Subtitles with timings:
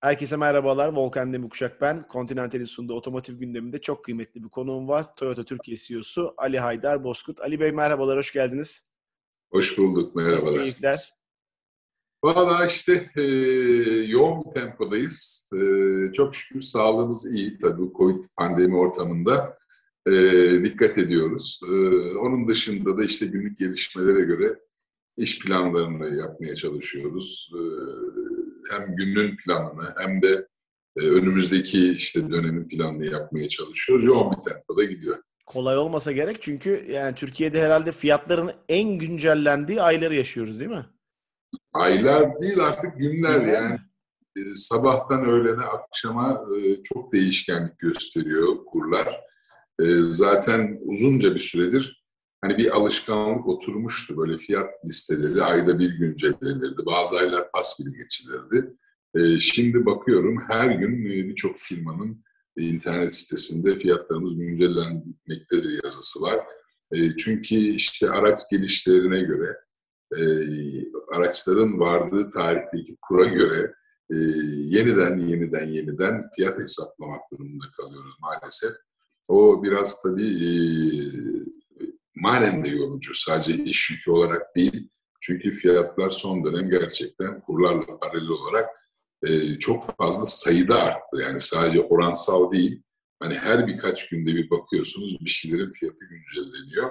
[0.00, 0.92] Herkese merhabalar.
[0.92, 2.06] Volkan Demirkuşak ben.
[2.12, 5.06] Continental'in sunduğu otomotiv gündeminde çok kıymetli bir konuğum var.
[5.14, 7.40] Toyota Türkiye CEO'su Ali Haydar Bozkurt.
[7.40, 8.86] Ali Bey merhabalar, hoş geldiniz.
[9.50, 10.36] Hoş bulduk, merhabalar.
[10.36, 11.12] Nasıl keyifler?
[12.24, 13.22] Valla işte e,
[14.06, 15.50] yoğun bir tempodayız.
[15.54, 19.58] E, çok şükür sağlığımız iyi tabii Covid pandemi ortamında.
[20.06, 20.12] E,
[20.64, 21.60] dikkat ediyoruz.
[21.64, 21.72] E,
[22.18, 24.58] onun dışında da işte günlük gelişmelere göre
[25.16, 27.52] iş planlarını yapmaya çalışıyoruz.
[27.54, 27.60] E,
[28.70, 30.46] hem günün planını hem de
[30.96, 34.04] e, önümüzdeki işte dönemin planını yapmaya çalışıyoruz.
[34.04, 35.22] Yoğun bir tempoda gidiyor.
[35.46, 40.86] Kolay olmasa gerek çünkü yani Türkiye'de herhalde fiyatların en güncellendiği ayları yaşıyoruz değil mi?
[41.72, 43.78] Aylar değil artık günler yani.
[44.36, 49.20] E, sabahtan öğlene akşama e, çok değişkenlik gösteriyor kurlar.
[49.80, 51.97] E, zaten uzunca bir süredir
[52.40, 54.16] hani bir alışkanlık oturmuştu.
[54.16, 56.86] Böyle fiyat listeleri ayda bir güncellenirdi.
[56.86, 58.76] Bazı aylar pas gibi geçilirdi.
[59.14, 62.24] E, şimdi bakıyorum her gün e, birçok firmanın
[62.56, 66.46] e, internet sitesinde fiyatlarımız güncellenmektedir yazısı var.
[66.92, 69.56] E, çünkü işte araç gelişlerine göre,
[71.12, 73.74] araçların vardığı tarihteki kura göre
[74.54, 78.72] yeniden yeniden yeniden fiyat hesaplamak durumunda kalıyoruz maalesef.
[79.28, 80.24] O biraz tabii
[82.20, 83.14] manen de yorucu.
[83.14, 84.88] Sadece iş yükü olarak değil.
[85.20, 88.68] Çünkü fiyatlar son dönem gerçekten kurlarla paralel olarak
[89.22, 91.16] e, çok fazla sayıda arttı.
[91.22, 92.82] Yani sadece oransal değil.
[93.20, 96.90] Hani her birkaç günde bir bakıyorsunuz bir şeylerin fiyatı güncelleniyor.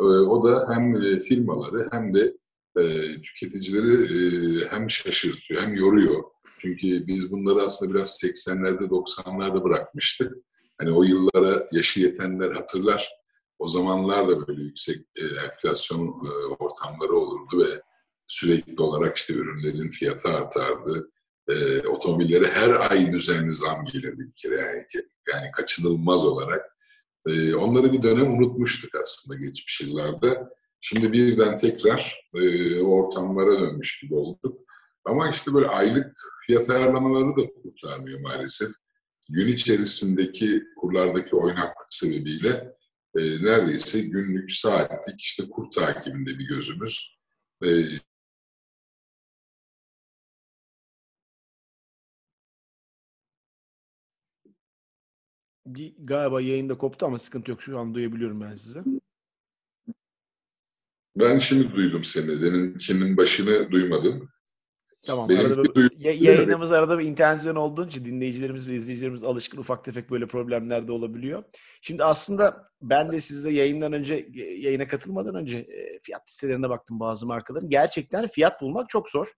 [0.00, 2.36] E, o da hem e, firmaları hem de
[2.76, 6.22] e, tüketicileri e, hem şaşırtıyor hem yoruyor.
[6.58, 10.34] Çünkü biz bunları aslında biraz 80'lerde 90'larda bırakmıştık.
[10.78, 13.19] Hani o yıllara yaşı yetenler hatırlar.
[13.60, 17.82] O zamanlar da böyle yüksek e, enflasyon e, ortamları olurdu ve
[18.26, 21.10] sürekli olarak işte ürünlerin fiyatı artardı.
[21.48, 24.84] E, otomobillere her ay düzenli zam gelirdi bir kere yani,
[25.32, 26.76] yani kaçınılmaz olarak.
[27.26, 30.50] E, onları bir dönem unutmuştuk aslında geçmiş yıllarda.
[30.80, 34.60] Şimdi birden tekrar e, ortamlara dönmüş gibi olduk.
[35.04, 36.12] Ama işte böyle aylık
[36.46, 38.68] fiyat ayarlamaları da kurtarmıyor maalesef.
[39.30, 42.79] Gün içerisindeki kurlardaki oynaklık sebebiyle
[43.16, 47.16] e, neredeyse günlük, saatlik işte kur takibinde bir gözümüz.
[47.64, 47.68] E,
[55.66, 57.62] bir, galiba yayında koptu ama sıkıntı yok.
[57.62, 58.78] Şu an duyabiliyorum ben sizi.
[61.16, 62.42] Ben şimdi duydum seni.
[62.42, 64.30] Deminkinin başını duymadım.
[65.02, 65.30] Tamam.
[65.30, 70.26] arada bir, yayınımız arada bir internet olduğu için dinleyicilerimiz ve izleyicilerimiz alışkın ufak tefek böyle
[70.26, 71.44] problemler de olabiliyor.
[71.82, 74.28] Şimdi aslında ben de sizde yayından önce
[74.58, 77.70] yayına katılmadan önce e, fiyat listelerine baktım bazı markaların.
[77.70, 79.32] Gerçekten fiyat bulmak çok zor.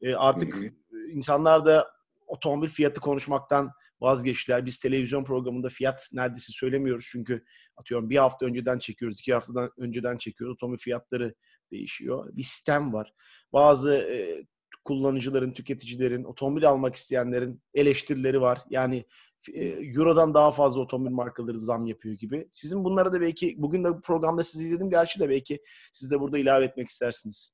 [0.00, 1.10] E, artık Hı-hı.
[1.12, 1.90] insanlar da
[2.26, 4.66] otomobil fiyatı konuşmaktan vazgeçtiler.
[4.66, 7.44] Biz televizyon programında fiyat neredeyse söylemiyoruz çünkü
[7.76, 10.54] atıyorum bir hafta önceden çekiyoruz, iki haftadan önceden çekiyoruz.
[10.54, 11.34] Otomobil fiyatları
[11.70, 12.30] değişiyor.
[12.32, 13.12] Bir sistem var.
[13.52, 14.44] Bazı e,
[14.84, 18.60] kullanıcıların, tüketicilerin, otomobil almak isteyenlerin eleştirileri var.
[18.70, 19.04] Yani
[19.52, 22.48] e, Euro'dan daha fazla otomobil markaları zam yapıyor gibi.
[22.52, 25.60] Sizin bunlara da belki, bugün de programda sizi izledim gerçi de belki
[25.92, 27.50] siz de burada ilave etmek istersiniz.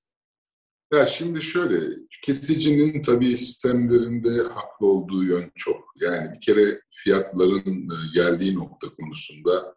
[0.92, 5.84] Ya şimdi şöyle, tüketicinin tabii sistemlerinde haklı olduğu yön çok.
[5.96, 9.74] Yani bir kere fiyatların e, geldiği nokta konusunda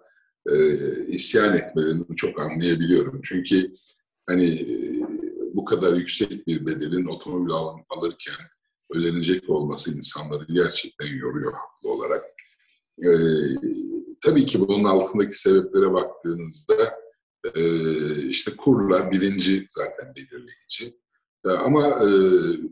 [0.50, 0.56] e,
[1.08, 3.22] isyan etmelerini çok anlayabiliyorum.
[3.24, 3.75] Çünkü
[4.25, 4.75] hani e,
[5.53, 7.52] bu kadar yüksek bir bedelin otomobil
[7.90, 8.36] alırken
[8.94, 12.24] ödenecek olması insanları gerçekten yoruyor haklı olarak.
[13.03, 13.09] E,
[14.22, 16.94] tabii ki bunun altındaki sebeplere baktığınızda
[17.56, 17.62] e,
[18.28, 20.97] işte kurla birinci zaten belirleyici.
[21.46, 22.09] E, ama e,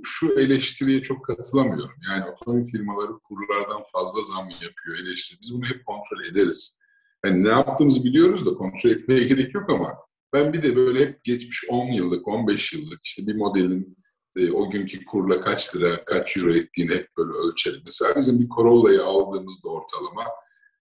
[0.04, 1.96] şu eleştiriye çok katılamıyorum.
[2.10, 5.40] Yani otomobil firmaları kurlardan fazla zam yapıyor eleştiri.
[5.42, 6.80] Biz bunu hep kontrol ederiz.
[7.26, 9.98] Yani ne yaptığımızı biliyoruz da kontrol etmeye gerek yok ama
[10.34, 13.98] ben bir de böyle hep geçmiş 10 yıllık, 15 yıllık işte bir modelin
[14.38, 17.82] e, o günkü kurla kaç lira, kaç euro ettiğini hep böyle ölçelim.
[17.86, 20.26] Mesela bizim bir Corolla'yı aldığımızda ortalama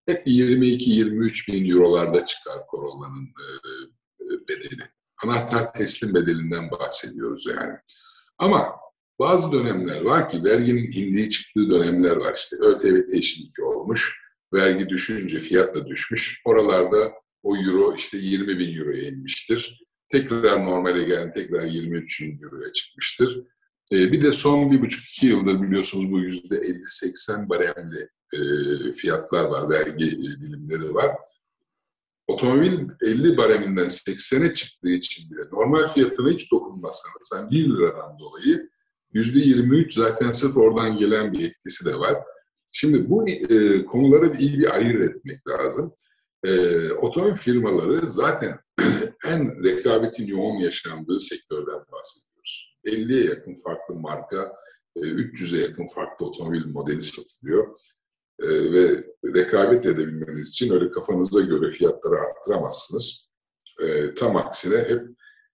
[0.07, 3.47] hep 22-23 bin eurolarda çıkar Corolla'nın e,
[4.25, 4.91] e, bedeli.
[5.25, 7.73] Anahtar teslim bedelinden bahsediyoruz yani.
[8.39, 8.81] Ama
[9.19, 12.57] bazı dönemler var ki verginin indiği çıktığı dönemler var işte.
[12.57, 14.21] ÖTV teşviki olmuş,
[14.55, 16.43] vergi düşünce fiyat da düşmüş.
[16.45, 19.85] Oralarda o euro işte 20 bin euroya inmiştir.
[20.09, 23.45] Tekrar normale geldi, tekrar 23 bin euroya çıkmıştır.
[23.93, 28.39] E, bir de son bir buçuk iki yıldır biliyorsunuz bu yüzde 50-80 baremli e,
[28.93, 31.17] fiyatlar var, vergi e, dilimleri var.
[32.27, 38.71] Otomobil 50 bareminden 80'e çıktığı için bile normal fiyatına hiç dokunmazsanız, yani 1 liradan dolayı
[39.15, 42.17] %23 zaten sırf oradan gelen bir etkisi de var.
[42.73, 45.95] Şimdi bu e, konuları iyi bir ayırt etmek lazım.
[46.45, 48.59] E, otomobil firmaları zaten
[49.27, 52.77] en rekabetin yoğun yaşandığı sektörden bahsediyoruz.
[52.85, 54.53] 50'ye yakın farklı marka,
[54.97, 57.79] e, 300'e yakın farklı otomobil modeli satılıyor.
[58.43, 59.05] E, ve
[59.35, 63.31] rekabet edebilmeniz için öyle kafanıza göre fiyatları arttıramazsınız.
[63.83, 65.03] E, tam aksine hep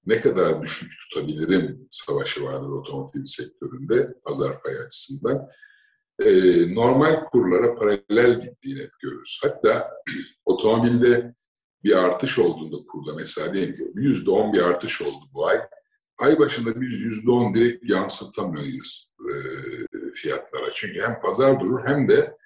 [0.07, 5.49] ne kadar düşük tutabilirim savaşı vardır otomotiv sektöründe pazar payı açısından.
[6.21, 6.31] E,
[6.75, 9.41] normal kurlara paralel gittiğini hep görürüz.
[9.43, 9.91] Hatta
[10.45, 11.35] otomobilde
[11.85, 15.59] bir artış olduğunda kurda mesela diyelim ki yüzde on bir artış oldu bu ay.
[16.19, 19.35] Ay başında biz yüzde on direkt yansıtamayız e,
[20.15, 20.73] fiyatlara.
[20.73, 22.37] Çünkü hem pazar durur hem de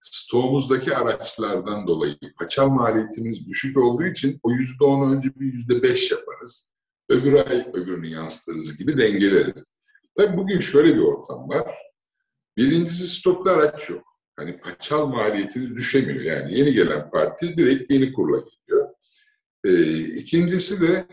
[0.00, 6.10] stoğumuzdaki araçlardan dolayı paçal maliyetimiz düşük olduğu için o yüzde on önce bir yüzde beş
[6.10, 6.74] yaparız.
[7.08, 9.64] Öbür ay öbürünü yansıtırız gibi dengeleriz.
[10.16, 11.74] Tabii bugün şöyle bir ortam var.
[12.56, 14.02] Birincisi stokta araç yok.
[14.36, 16.22] Hani paçal maliyetiniz düşemiyor.
[16.22, 18.88] Yani yeni gelen parti direkt yeni kurla geliyor.
[19.64, 21.06] Ee, ikincisi de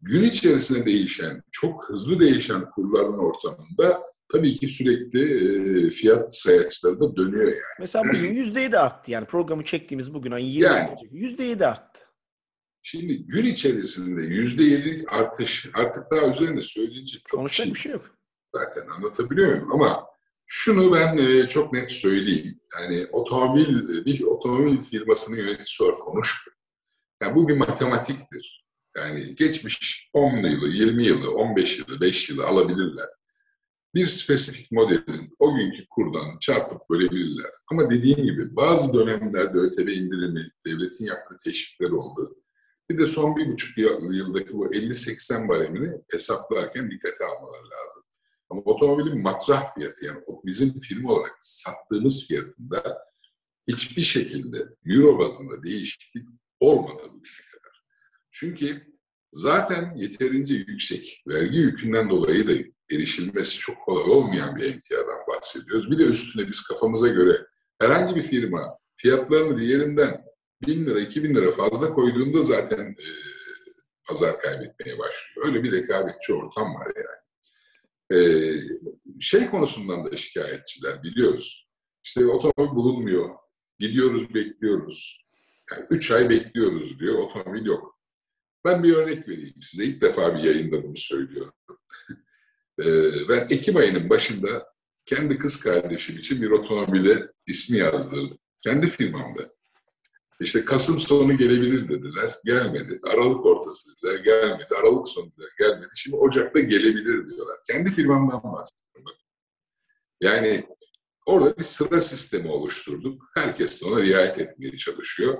[0.00, 4.02] gün içerisinde değişen, çok hızlı değişen kurların ortamında
[4.32, 5.20] tabii ki sürekli
[5.86, 7.76] e, fiyat sayaçları da dönüyor yani.
[7.80, 12.00] Mesela bugün %7 arttı yani programı çektiğimiz bugün ayın 20'sinde yani, %7 arttı.
[12.82, 18.10] Şimdi gün içerisinde %7'lik artış artık daha üzerinde söyleyecek çok Konuşacak şey, bir şey yok.
[18.54, 19.72] Zaten anlatabiliyor muyum?
[19.72, 20.11] Ama
[20.54, 22.60] şunu ben e, çok net söyleyeyim.
[22.80, 26.56] Yani otomobil, bir otomobil firmasının yöneticisi olarak konuşmuyor.
[27.22, 28.64] Yani bu bir matematiktir.
[28.96, 33.08] Yani geçmiş 10 yılı, 20 yılı, 15 yılı, 5 yılı alabilirler
[33.94, 37.50] bir spesifik modelin o günkü kurdan çarpıp bölebilirler.
[37.70, 42.36] Ama dediğim gibi bazı dönemlerde ÖTV indirimi, devletin yaptığı teşvikler oldu.
[42.90, 47.68] Bir de son bir buçuk yıldaki bu 50-80 baremini hesaplarken dikkate almaları.
[48.52, 52.98] Ama otomobilin matrah fiyatı yani bizim firma olarak sattığımız fiyatında
[53.68, 56.28] hiçbir şekilde euro bazında değişiklik
[56.60, 57.22] olmadı bu
[57.52, 57.84] kadar.
[58.30, 58.82] Çünkü
[59.32, 62.52] zaten yeterince yüksek vergi yükünden dolayı da
[62.90, 65.90] erişilmesi çok kolay olmayan bir emtiadan bahsediyoruz.
[65.90, 67.46] Bir de üstüne biz kafamıza göre
[67.80, 70.24] herhangi bir firma fiyatlarını diğerinden
[70.66, 73.08] 1000 lira, 2000 lira fazla koyduğunda zaten e,
[74.08, 75.46] pazar kaybetmeye başlıyor.
[75.46, 77.21] Öyle bir rekabetçi ortam var yani.
[78.12, 78.18] E,
[79.20, 81.68] şey konusundan da şikayetçiler biliyoruz.
[82.04, 83.30] İşte otomobil bulunmuyor,
[83.78, 85.24] gidiyoruz bekliyoruz.
[85.70, 87.98] Yani üç ay bekliyoruz diyor, otomobil yok.
[88.64, 89.84] Ben bir örnek vereyim size.
[89.84, 91.54] İlk defa bir yayında bunu söylüyorum.
[92.78, 94.66] Ee, ben Ekim ayının başında
[95.04, 98.38] kendi kız kardeşim için bir otomobile ismi yazdırdım.
[98.64, 99.52] Kendi firmamda.
[100.42, 102.34] İşte Kasım sonu gelebilir dediler.
[102.44, 103.00] Gelmedi.
[103.02, 104.18] Aralık ortası dediler.
[104.24, 104.74] Gelmedi.
[104.80, 105.50] Aralık sonu dediler.
[105.58, 105.90] Gelmedi.
[105.94, 107.58] Şimdi Ocak'ta gelebilir diyorlar.
[107.70, 109.18] Kendi firmamdan bahsediyorum.
[110.20, 110.66] Yani
[111.26, 113.22] orada bir sıra sistemi oluşturduk.
[113.34, 115.38] Herkes ona riayet etmeye çalışıyor.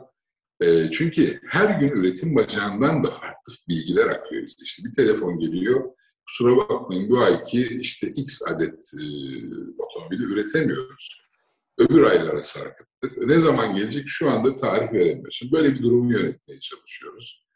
[0.61, 4.43] E, çünkü her gün üretim bacağından da farklı bilgiler akıyor.
[4.63, 5.85] İşte bir telefon geliyor
[6.27, 9.05] kusura bakmayın bu ayki işte X adet e,
[9.79, 11.23] otomobili üretemiyoruz.
[11.83, 13.09] Öbür aylara sarkıttı.
[13.29, 15.53] Ne zaman gelecek şu anda tarih veremiyorsun.
[15.53, 17.47] Böyle bir durumu yönetmeye çalışıyoruz.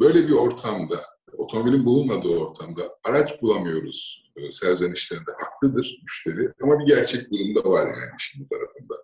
[0.00, 6.52] Böyle bir ortamda, otomobilin bulunmadığı ortamda araç bulamıyoruz e, serzenişlerinde haklıdır müşteri.
[6.62, 8.94] Ama bir gerçek durumda var yani şimdi tarafında.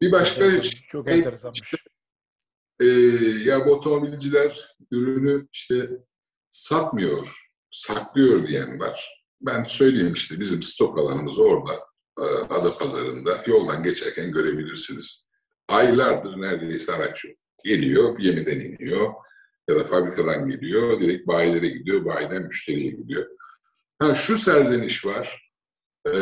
[0.00, 1.60] Bir başka evet, çok, çok enteresanmış.
[1.62, 1.76] Işte,
[2.80, 2.86] e,
[3.50, 5.88] ya bu otomobilciler ürünü işte
[6.50, 7.28] satmıyor,
[7.70, 9.24] saklıyor diyen var.
[9.40, 11.85] Ben söyleyeyim işte bizim stok alanımız orada,
[12.18, 13.44] e, Ada Pazarında.
[13.46, 15.26] Yoldan geçerken görebilirsiniz.
[15.68, 17.36] Aylardır neredeyse araç yok.
[17.64, 19.12] Geliyor, gemiden iniyor
[19.68, 23.26] ya da fabrikadan geliyor, direkt bayilere gidiyor, bayiden müşteriye gidiyor.
[23.98, 25.50] Ha, şu serzeniş var,
[26.08, 26.12] e,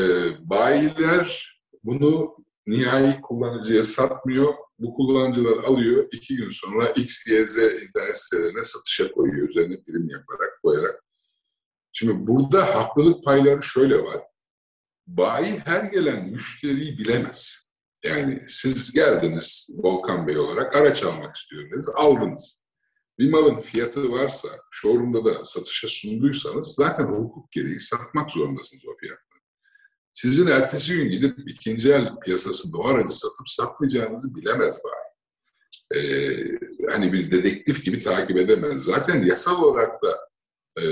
[0.41, 2.37] bayiler bunu
[2.67, 9.13] nihai kullanıcıya satmıyor, bu kullanıcılar alıyor, iki gün sonra X, Y, Z internet sitelerine satışa
[9.13, 11.05] koyuyor, üzerine prim yaparak, koyarak.
[11.93, 14.23] Şimdi burada haklılık payları şöyle var.
[15.07, 17.65] Bayi her gelen müşteriyi bilemez.
[18.05, 22.65] Yani siz geldiniz Volkan Bey olarak araç almak istiyorsunuz, aldınız.
[23.19, 29.35] Bir malın fiyatı varsa, showroom'da da satışa sunduysanız zaten hukuk gereği satmak zorundasınız o fiyatı.
[30.13, 35.05] Sizin ertesi gün gidip ikinci el piyasasında o aracı satıp satmayacağınızı bilemez bari.
[35.95, 36.35] Ee,
[36.91, 38.85] hani bir dedektif gibi takip edemez.
[38.85, 40.24] Zaten yasal olarak da
[40.76, 40.87] e,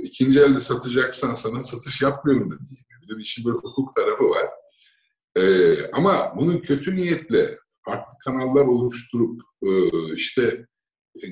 [0.00, 2.54] ikinci elde satacaksan sana satış yapmıyorum da.
[3.02, 4.46] Bir de işin bir hukuk tarafı var.
[5.36, 5.42] E,
[5.90, 9.68] ama bunun kötü niyetle farklı kanallar oluşturup e,
[10.14, 10.66] işte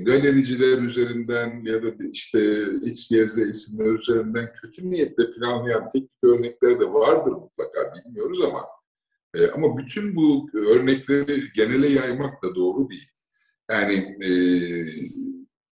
[0.01, 6.81] galericiler üzerinden ya da işte X, Y, Z isimler üzerinden kötü niyetle planlayan teknik örnekler
[6.81, 8.67] de vardır mutlaka bilmiyoruz ama
[9.35, 13.11] e, ama bütün bu örnekleri genele yaymak da doğru değil.
[13.71, 14.31] Yani e,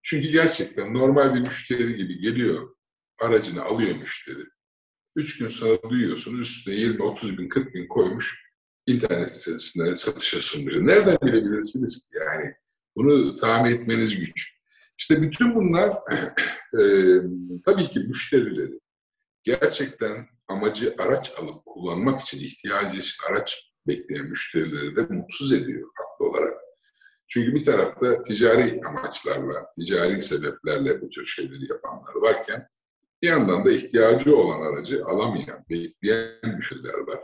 [0.04, 2.76] çünkü gerçekten normal bir müşteri gibi geliyor,
[3.20, 4.44] aracını alıyor müşteri.
[5.16, 8.44] Üç gün sonra duyuyorsun üstüne 20, 30 bin, 40 bin koymuş
[8.86, 10.86] internet sitesinde satışa sunuyor.
[10.86, 12.10] Nereden bilebilirsiniz?
[12.14, 12.54] Yani
[12.96, 14.54] bunu tahmin etmeniz güç.
[14.98, 15.88] İşte bütün bunlar
[16.78, 16.82] e,
[17.64, 18.80] tabii ki müşterileri
[19.42, 26.26] gerçekten amacı araç alıp kullanmak için ihtiyacı için araç bekleyen müşterileri de mutsuz ediyor haklı
[26.26, 26.63] olarak.
[27.28, 32.68] Çünkü bir tarafta ticari amaçlarla, ticari sebeplerle bu tür şeyleri yapanlar varken
[33.22, 37.20] bir yandan da ihtiyacı olan aracı alamayan, bekleyen müşteriler var.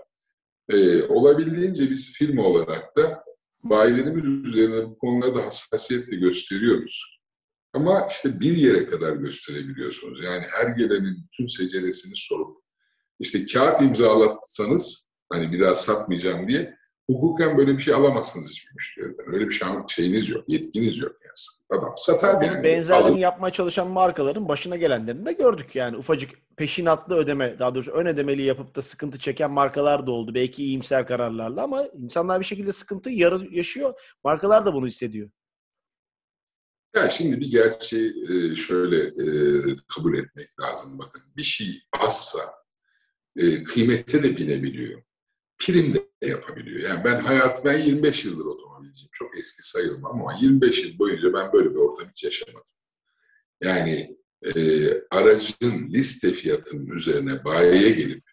[0.68, 3.24] Ee, olabildiğince biz firma olarak da
[3.62, 7.20] bayilerimiz üzerine bu konularda hassasiyetle gösteriyoruz.
[7.72, 10.24] Ama işte bir yere kadar gösterebiliyorsunuz.
[10.24, 12.60] Yani her gelenin tüm seceresini sorup
[13.18, 16.76] işte kağıt imzalatsanız hani bir daha satmayacağım diye
[17.14, 19.34] hukuken böyle bir şey alamazsınız hiçbir müşteriden.
[19.34, 21.80] Öyle bir şey, şeyiniz yok, yetkiniz yok yani.
[21.80, 22.64] Adam satar yani.
[22.64, 23.18] Benzerlerini alır.
[23.18, 25.96] yapmaya çalışan markaların başına gelenlerini de gördük yani.
[25.96, 30.34] Ufacık peşinatlı ödeme, daha doğrusu ön ödemeli yapıp da sıkıntı çeken markalar da oldu.
[30.34, 33.94] Belki iyimser kararlarla ama insanlar bir şekilde sıkıntı yaşıyor.
[34.24, 35.30] Markalar da bunu hissediyor.
[36.96, 39.26] Ya şimdi bir gerçeği e, şöyle e,
[39.96, 40.98] kabul etmek lazım.
[40.98, 42.40] Bakın bir şey azsa
[43.36, 45.02] e, kıymette de binebiliyor.
[45.60, 46.90] Prim de yapabiliyor.
[46.90, 49.10] Yani ben hayat, ben 25 yıldır otomobilciyim.
[49.12, 52.72] Çok eski sayılmam ama 25 yıl boyunca ben böyle bir ortam hiç yaşamadım.
[53.60, 54.52] Yani e,
[55.10, 58.24] aracın liste fiyatının üzerine bayiye gelip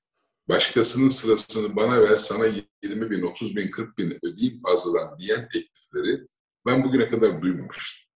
[0.47, 2.45] başkasının sırasını bana ver sana
[2.83, 6.27] 20 bin, 30 bin, 40 bin ödeyeyim fazladan diyen teklifleri
[6.65, 8.07] ben bugüne kadar duymamıştım.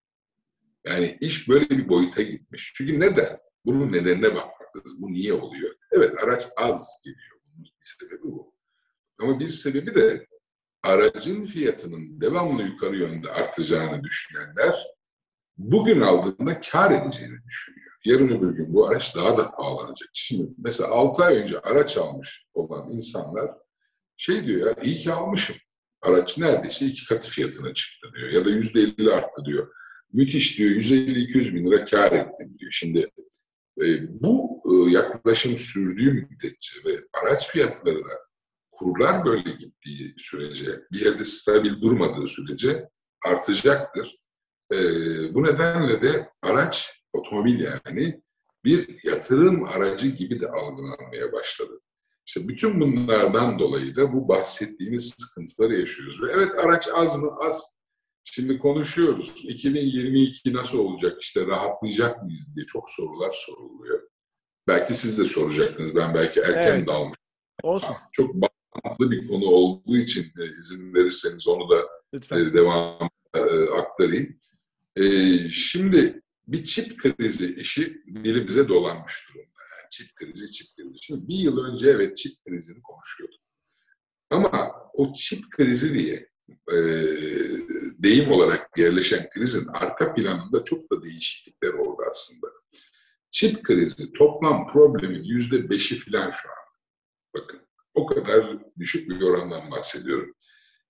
[0.88, 2.74] Yani iş böyle bir boyuta gitmiş.
[2.75, 3.39] Çünkü neden?
[3.65, 5.01] Bunun nedenine bakmak lazım.
[5.01, 5.75] Bu niye oluyor?
[5.91, 7.39] Evet araç az geliyor.
[7.46, 8.53] Bunun sebebi bu.
[9.22, 10.28] Ama bir sebebi de
[10.84, 14.88] aracın fiyatının devamlı yukarı yönde artacağını düşünenler
[15.58, 17.92] bugün aldığında kar edeceğini düşünüyor.
[18.06, 20.10] Yarın öbür gün bu araç daha da pahalanacak.
[20.13, 23.51] Şimdi mesela 6 ay önce araç almış olan insanlar
[24.18, 25.56] şey diyor ya iyi ki almışım.
[26.01, 28.30] Araç neredeyse iki katı fiyatına çıktı diyor.
[28.30, 29.74] Ya da yüzde elli arttı diyor.
[30.13, 32.72] Müthiş diyor 150-200 bin lira kar ettim diyor.
[32.72, 33.10] Şimdi
[33.82, 33.86] e,
[34.22, 36.92] bu e, yaklaşım sürdüğü müddetçe ve
[37.24, 38.31] araç fiyatları da
[38.82, 42.90] kurlar böyle gittiği sürece, bir yerde stabil durmadığı sürece
[43.26, 44.18] artacaktır.
[44.72, 44.78] E,
[45.34, 48.22] bu nedenle de araç, otomobil yani
[48.66, 51.82] bir yatırım aracı gibi de algılanmaya başladı.
[52.26, 56.22] İşte bütün bunlardan dolayı da bu bahsettiğimiz sıkıntıları yaşıyoruz.
[56.22, 57.32] Ve evet araç az mı?
[57.40, 57.76] Az.
[58.24, 59.34] Şimdi konuşuyoruz.
[59.44, 61.22] 2022 nasıl olacak?
[61.22, 64.02] İşte rahatlayacak mıyız diye çok sorular soruluyor.
[64.68, 65.96] Belki siz de soracaktınız.
[65.96, 66.88] Ben belki erken evet.
[66.88, 67.18] dalmış.
[67.64, 67.96] Olsun.
[68.12, 68.42] Çok
[68.75, 72.38] bağlantılı bir konu olduğu için e, izin verirseniz onu da Lütfen.
[72.38, 74.40] E, devam e, aktarayım.
[74.96, 75.04] E,
[75.50, 79.62] şimdi bir çip krizi işi dilimize dolanmış durumda.
[79.80, 81.00] Yani çip krizi, çip krizi.
[81.01, 83.40] Şimdi bir yıl önce evet çip krizini konuşuyorduk.
[84.30, 86.30] Ama o çip krizi diye
[86.72, 86.78] e,
[88.04, 92.48] deyim olarak yerleşen krizin arka planında çok da değişiklikler oldu aslında.
[93.32, 96.56] Çip krizi toplam problemin yüzde beşi filan şu an.
[97.36, 97.61] Bakın
[97.94, 100.36] o kadar düşük bir orandan bahsediyorum.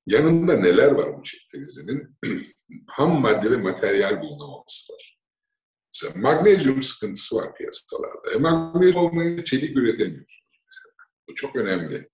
[0.06, 2.18] Yanında neler var bu çip krizinin?
[2.88, 5.18] Ham madde ve materyal bulunamaması var.
[5.94, 8.32] Mesela magnezyum sıkıntısı var piyasalarda.
[8.34, 10.94] E, magnezyum olmayınca çelik üretemiyorsunuz mesela.
[11.30, 12.10] Bu çok önemli.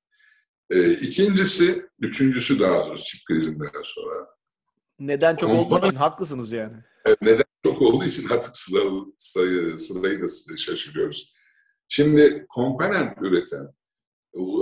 [0.70, 4.28] E, ikincisi, üçüncüsü daha doğrusu çip krizinden sonra.
[5.00, 5.78] Neden çok Kompan...
[5.78, 6.78] olduğu için haklısınız yani.
[7.22, 8.82] Neden çok olduğu için artık sıra,
[9.18, 11.34] sayı, sırayı da şaşırıyoruz.
[11.88, 13.68] Şimdi komponent üreten,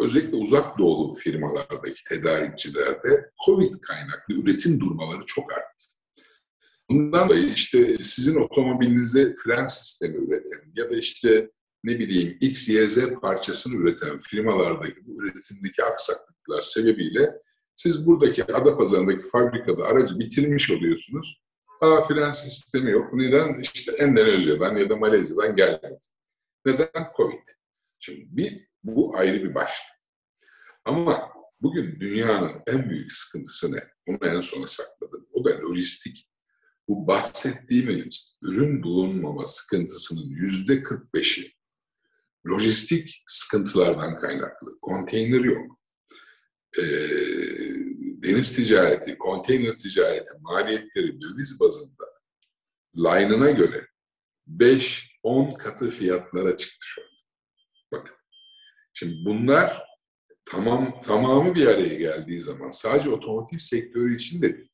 [0.04, 5.86] özellikle uzak doğulu firmalardaki tedarikçilerde COVID kaynaklı üretim durmaları çok arttı.
[6.90, 11.52] Bundan dolayı işte sizin otomobilinize fren sistemi üreten ya da işte
[11.84, 17.42] ne bileyim X, Y, Z parçasını üreten firmalardaki bu üretimdeki aksaklıklar sebebiyle
[17.76, 21.42] siz buradaki ada pazarındaki fabrikada aracı bitirmiş oluyorsunuz.
[21.82, 23.14] Aa fren sistemi yok.
[23.14, 23.60] Neden?
[23.60, 26.00] İşte Endonezya'dan ya da Malezya'dan gelmedi.
[26.66, 27.08] Neden?
[27.18, 27.48] Covid.
[28.00, 29.88] Şimdi bir, bu ayrı bir başlık.
[30.86, 31.30] Ama
[31.62, 33.84] bugün dünyanın en büyük sıkıntısı ne?
[34.08, 35.28] Onu en sona sakladım.
[35.32, 36.30] O da lojistik.
[36.88, 41.56] Bu bahsettiğimiz ürün bulunmama sıkıntısının yüzde 45'i
[42.48, 44.80] lojistik sıkıntılardan kaynaklı.
[44.82, 45.80] Konteyner yok.
[46.78, 46.84] Ee,
[48.24, 52.06] deniz ticareti, konteyner ticareti maliyetleri döviz bazında
[52.96, 53.88] line'ına göre
[54.48, 57.08] 5-10 katı fiyatlara çıktı şu an.
[57.92, 58.16] Bakın.
[58.98, 59.84] Şimdi bunlar
[60.46, 64.70] tamam tamamı bir araya geldiği zaman sadece otomotiv sektörü için de değil.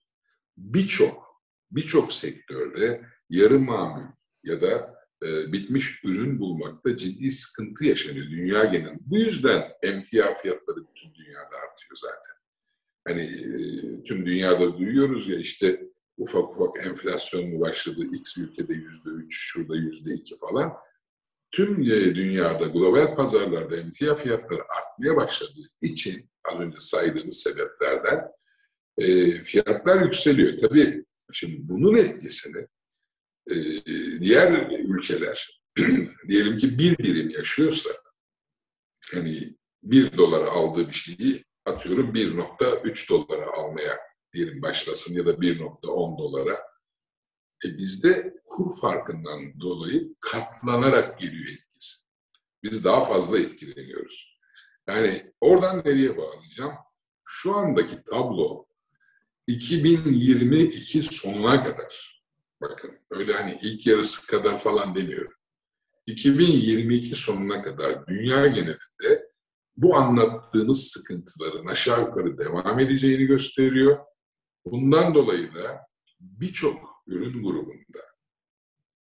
[0.58, 4.08] Birçok birçok sektörde yarı mamül
[4.44, 9.00] ya da e, bitmiş ürün bulmakta ciddi sıkıntı yaşanıyor dünya genelinde.
[9.02, 12.36] Bu yüzden emtia fiyatları bütün dünyada artıyor zaten.
[13.08, 15.88] Hani e, tüm dünyada duyuyoruz ya işte
[16.18, 20.74] ufak ufak enflasyon mu başladı, X ülkede yüzde üç, şurada yüzde iki falan.
[21.52, 28.28] Tüm dünyada global pazarlarda emtia fiyatları artmaya başladığı için az önce saydığımız sebeplerden
[28.98, 30.58] e, fiyatlar yükseliyor.
[30.58, 32.68] Tabii şimdi bunun etkisini
[33.52, 33.56] e,
[34.22, 35.62] diğer ülkeler
[36.28, 37.90] diyelim ki bir birim yaşıyorsa
[39.14, 44.00] hani bir dolara aldığı bir şeyi atıyorum 1.3 dolara almaya
[44.34, 46.71] diyelim başlasın ya da 1.10 dolara.
[47.66, 51.98] E bizde kur farkından dolayı katlanarak geliyor etkisi.
[52.64, 54.38] Biz daha fazla etkileniyoruz.
[54.88, 56.74] Yani oradan nereye bağlayacağım?
[57.24, 58.66] Şu andaki tablo
[59.48, 62.22] 2022 sonuna kadar
[62.62, 65.34] bakın öyle hani ilk yarısı kadar falan demiyorum.
[66.06, 69.32] 2022 sonuna kadar dünya genelinde
[69.78, 74.00] bu anlattığımız sıkıntıların aşağı yukarı devam edeceğini gösteriyor.
[74.66, 75.88] Bundan dolayı da
[76.20, 78.00] birçok ürün grubunda,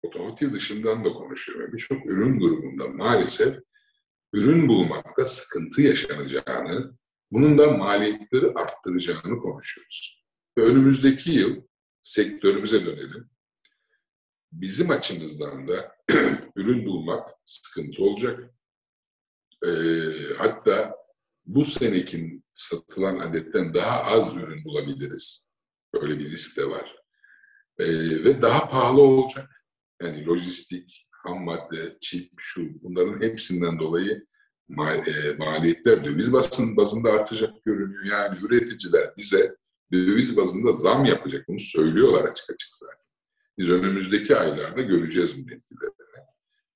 [0.03, 3.59] otomotiv dışından da konuşuyorum, birçok ürün grubunda maalesef
[4.33, 6.99] ürün bulmakta sıkıntı yaşanacağını,
[7.31, 10.25] bunun da maliyetleri arttıracağını konuşuyoruz.
[10.59, 11.63] Ve önümüzdeki yıl
[12.03, 13.31] sektörümüze dönelim.
[14.53, 15.97] Bizim açımızdan da
[16.57, 18.55] ürün bulmak sıkıntı olacak.
[19.67, 19.71] E,
[20.39, 20.97] hatta
[21.47, 25.49] bu senekin satılan adetten daha az ürün bulabiliriz.
[25.95, 26.98] Böyle bir risk de var.
[27.79, 27.87] E,
[28.25, 29.65] ve daha pahalı olacak.
[30.03, 34.27] Yani lojistik, ham madde, çip, şu bunların hepsinden dolayı
[34.71, 38.05] e, maliyetler döviz basın bazında artacak görünüyor.
[38.05, 39.57] Yani üreticiler bize
[39.93, 41.49] döviz bazında zam yapacak.
[41.49, 43.09] Bunu söylüyorlar açık açık zaten.
[43.59, 45.99] Biz önümüzdeki aylarda göreceğiz bu etkilerini.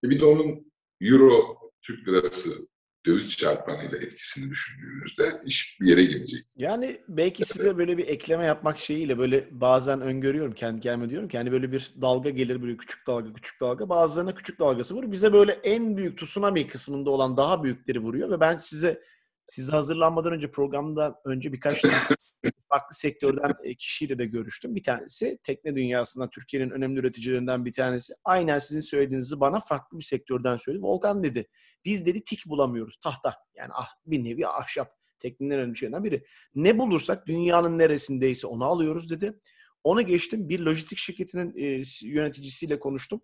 [0.04, 2.68] E bir de onun euro Türk lirası
[3.06, 6.44] döviz çarpanıyla etkisini düşündüğünüzde iş bir yere gidecek.
[6.56, 11.38] Yani belki size böyle bir ekleme yapmak şeyiyle böyle bazen öngörüyorum kendi kendime diyorum ki
[11.38, 15.12] hani böyle bir dalga gelir böyle küçük dalga küçük dalga bazılarına küçük dalgası vurur.
[15.12, 19.02] Bize böyle en büyük tsunami kısmında olan daha büyükleri vuruyor ve ben size
[19.46, 21.82] size hazırlanmadan önce programda önce birkaç
[22.68, 24.74] farklı sektörden e, kişiyle de görüştüm.
[24.74, 28.14] Bir tanesi tekne dünyasında Türkiye'nin önemli üreticilerinden bir tanesi.
[28.24, 30.82] Aynen sizin söylediğinizi bana farklı bir sektörden söyledi.
[30.82, 31.48] Volkan dedi
[31.84, 32.96] biz dedi tik bulamıyoruz.
[32.96, 33.34] Tahta.
[33.54, 34.96] Yani ah, bir nevi ahşap.
[35.18, 36.24] Teknenin önemli şeylerden biri.
[36.54, 39.40] Ne bulursak dünyanın neresindeyse onu alıyoruz dedi.
[39.84, 40.48] Onu geçtim.
[40.48, 43.20] Bir lojistik şirketinin e, yöneticisiyle konuştum.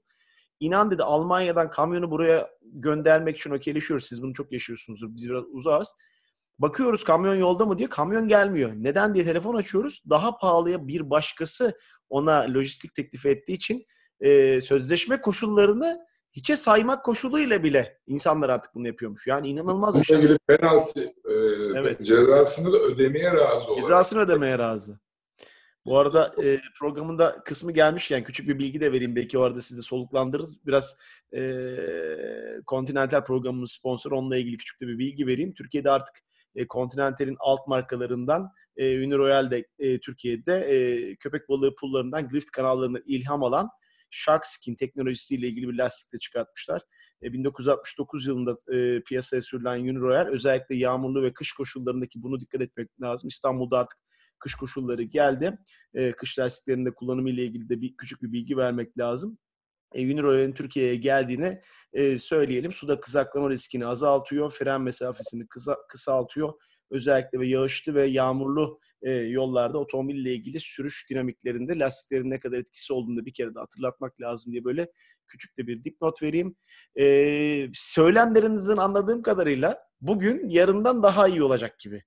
[0.60, 4.06] İnan dedi Almanya'dan kamyonu buraya göndermek için okeyleşiyoruz.
[4.06, 5.16] Siz bunu çok yaşıyorsunuzdur.
[5.16, 5.94] Biz biraz uzağız.
[6.58, 8.72] Bakıyoruz kamyon yolda mı diye kamyon gelmiyor.
[8.76, 10.02] Neden diye telefon açıyoruz.
[10.10, 11.78] Daha pahalıya bir başkası
[12.10, 13.86] ona lojistik teklif ettiği için
[14.20, 19.26] e, sözleşme koşullarını hiçe saymak koşuluyla bile insanlar artık bunu yapıyormuş.
[19.26, 20.16] Yani inanılmaz bir şey.
[20.18, 21.32] İlgili penaltı e,
[21.76, 22.06] evet.
[22.06, 23.82] cezasını da ödemeye razı olarak.
[23.82, 24.98] Cezasını ödemeye razı.
[25.84, 29.16] Bu arada e, programın da kısmı gelmişken küçük bir bilgi de vereyim.
[29.16, 30.66] Belki o arada sizi de soluklandırırız.
[30.66, 30.96] Biraz
[31.36, 31.40] e,
[32.66, 35.54] Continental programının sponsoru onunla ilgili küçük de bir bilgi vereyim.
[35.54, 36.22] Türkiye'de artık
[36.58, 43.02] e, Continental'in alt markalarından e, Uniroyal de e, Türkiye'de e, köpek balığı pullarından Grift kanallarından
[43.06, 43.68] ilham alan
[44.10, 46.82] Shark Skin teknolojisiyle ilgili bir lastik de çıkartmışlar.
[47.22, 53.00] E, 1969 yılında e, piyasaya sürülen Uniroyal özellikle yağmurlu ve kış koşullarındaki bunu dikkat etmek
[53.00, 53.28] lazım.
[53.28, 53.98] İstanbul'da artık
[54.38, 55.58] kış koşulları geldi.
[55.94, 59.38] E, kış lastiklerinde kullanımı ile ilgili de bir küçük bir bilgi vermek lazım.
[59.94, 61.60] E, Uniroyal'in Türkiye'ye geldiğini
[61.92, 62.72] e, söyleyelim.
[62.72, 66.52] Suda kızaklama riskini azaltıyor, fren mesafesini kısa, kısaltıyor.
[66.90, 72.92] Özellikle ve yağışlı ve yağmurlu e, yollarda otomobille ilgili sürüş dinamiklerinde lastiklerin ne kadar etkisi
[72.92, 74.88] olduğunu bir kere de hatırlatmak lazım diye böyle
[75.26, 76.56] küçük de bir dipnot vereyim.
[76.98, 82.02] E, söylemlerinizin anladığım kadarıyla bugün yarından daha iyi olacak gibi.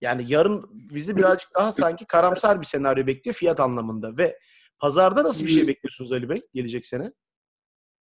[0.00, 4.38] Yani yarın bizi birazcık daha sanki karamsar bir senaryo bekliyor fiyat anlamında ve
[4.80, 7.12] pazarda nasıl bir şey bekliyorsunuz Ali Bey gelecek sene?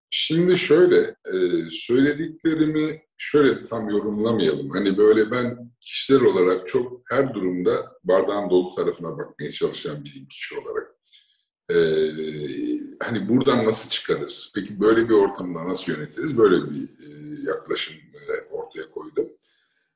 [0.10, 1.36] Şimdi şöyle, e,
[1.70, 4.70] söylediklerimi şöyle tam yorumlamayalım.
[4.70, 10.56] Hani böyle ben kişisel olarak çok her durumda bardağın dolu tarafına bakmaya çalışan bir kişi
[10.60, 10.92] olarak.
[11.70, 11.78] E,
[13.00, 14.52] hani buradan nasıl çıkarız?
[14.56, 16.38] Peki böyle bir ortamda nasıl yönetiriz?
[16.38, 17.08] Böyle bir e,
[17.48, 17.96] yaklaşım
[18.52, 19.30] ortaya koydum.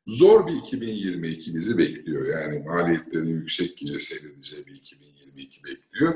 [0.06, 2.26] Zor bir 2022 bizi bekliyor.
[2.26, 6.16] Yani maliyetlerin yüksek gece seyredeceği bir 2022 bekliyor.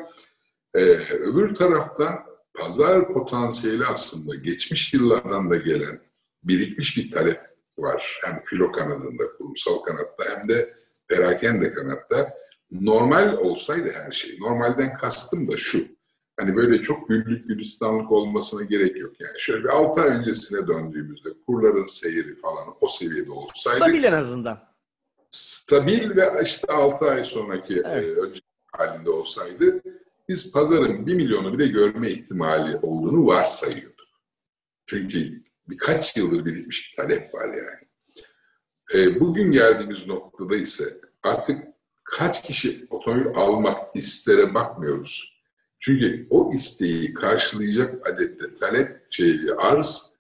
[0.76, 0.80] Ee,
[1.14, 2.20] öbür taraftan
[2.54, 6.00] pazar potansiyeli aslında geçmiş yıllardan da gelen
[6.44, 7.40] birikmiş bir talep
[7.78, 8.20] var.
[8.24, 10.74] Hem filo kanadında, kurumsal kanatta hem de
[11.08, 12.34] perakende kanatta.
[12.72, 15.80] Normal olsaydı her şey, normalden kastım da şu.
[16.40, 19.22] Hani böyle çok güllük gülistanlık olmasına gerek yok.
[19.22, 23.78] Yani şöyle bir 6 ay öncesine döndüğümüzde kurların seyri falan o seviyede olsaydı.
[23.78, 24.60] Stabil en azından.
[25.32, 28.18] Stabil ve işte 6 ay sonraki evet.
[28.18, 28.40] e, önce
[28.72, 29.82] halinde olsaydı
[30.28, 33.96] biz pazarın 1 milyonu bile görme ihtimali olduğunu varsayıyorduk.
[34.86, 37.86] Çünkü birkaç yıldır birikmiş bir talep var yani.
[38.94, 41.64] E, bugün geldiğimiz noktada ise artık
[42.04, 45.36] kaç kişi otomobil almak istere bakmıyoruz.
[45.80, 50.16] Çünkü o isteği karşılayacak adette talep, şey, arz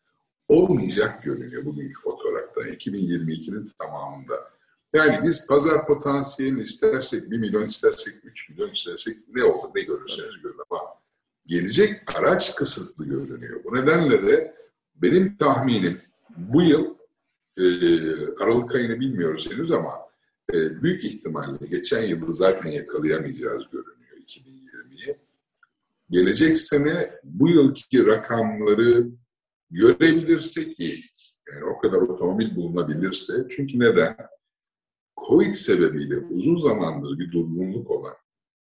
[0.48, 2.62] olmayacak görünüyor bugünkü fotoğrafta.
[2.62, 4.55] 2022'nin tamamında.
[4.93, 10.41] Yani biz pazar potansiyelini istersek 1 milyon, istersek 3 milyon, istersek ne olur, ne görürseniz
[10.43, 10.82] görün ama
[11.48, 13.63] gelecek araç kısıtlı görünüyor.
[13.63, 14.56] Bu nedenle de
[14.95, 16.02] benim tahminim
[16.38, 16.95] bu yıl
[17.58, 17.65] e,
[18.43, 19.91] Aralık ayını bilmiyoruz henüz ama
[20.54, 25.17] e, büyük ihtimalle geçen yılı zaten yakalayamayacağız görünüyor 2020'yi.
[26.10, 29.08] Gelecek sene bu yılki rakamları
[29.71, 31.04] görebilirsek iyi.
[31.54, 33.34] Yani o kadar otomobil bulunabilirse.
[33.50, 34.17] Çünkü neden?
[35.28, 38.14] Covid sebebiyle uzun zamandır bir durgunluk olan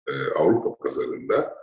[0.08, 1.54] e, Avrupa pazarında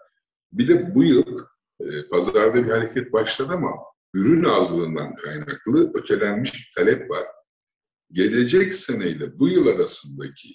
[0.52, 1.38] bir de bu yıl
[1.80, 3.72] e, pazarda bir hareket başladı ama
[4.14, 7.28] ürün azlığından kaynaklı ötelenmiş bir talep var.
[8.12, 10.50] Gelecek seneyle bu yıl arasındaki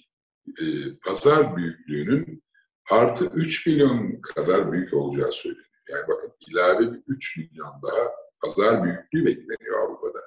[0.61, 0.65] e,
[1.05, 2.43] pazar büyüklüğünün
[2.91, 5.67] artı 3 milyon kadar büyük olacağı söyleniyor.
[5.89, 10.19] Yani bakın ilave bir 3 milyon daha pazar büyüklüğü bekleniyor Avrupa'da.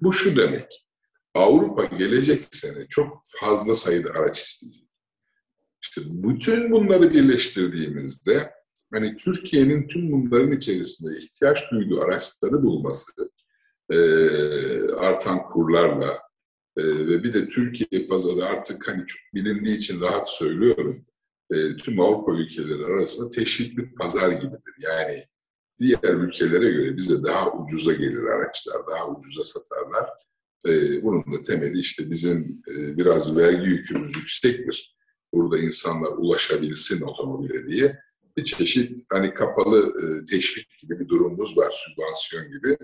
[0.00, 0.86] Bu şu demek,
[1.34, 4.88] Avrupa gelecek sene çok fazla sayıda araç isteyecek.
[5.82, 8.50] İşte bütün bunları birleştirdiğimizde
[8.92, 13.12] hani Türkiye'nin tüm bunların içerisinde ihtiyaç duyduğu araçları bulması
[13.90, 13.98] e,
[14.92, 16.20] artan kurlarla
[16.76, 21.06] e, ve bir de Türkiye pazarı artık hani çok bilindiği için rahat söylüyorum
[21.50, 24.74] e, tüm Avrupa ülkeleri arasında teşvikli pazar gibidir.
[24.78, 25.26] Yani
[25.80, 30.10] diğer ülkelere göre bize daha ucuza gelir araçlar, daha ucuza satarlar.
[30.66, 34.96] E, bunun da temeli işte bizim e, biraz vergi yükümüz yüksektir.
[35.32, 37.98] Burada insanlar ulaşabilsin otomobile diye
[38.36, 42.76] bir çeşit hani kapalı e, teşvik gibi bir durumumuz var, sübvansiyon gibi.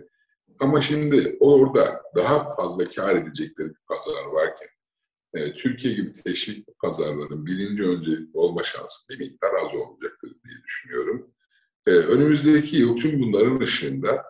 [0.60, 4.68] Ama şimdi orada daha fazla kar edecekleri bir pazar varken
[5.34, 11.34] e, Türkiye gibi teşvik pazarların birinci öncelik olma şansı bir miktar az olacaktır diye düşünüyorum.
[11.86, 14.24] Önümüzdeki yıl tüm bunların ışığında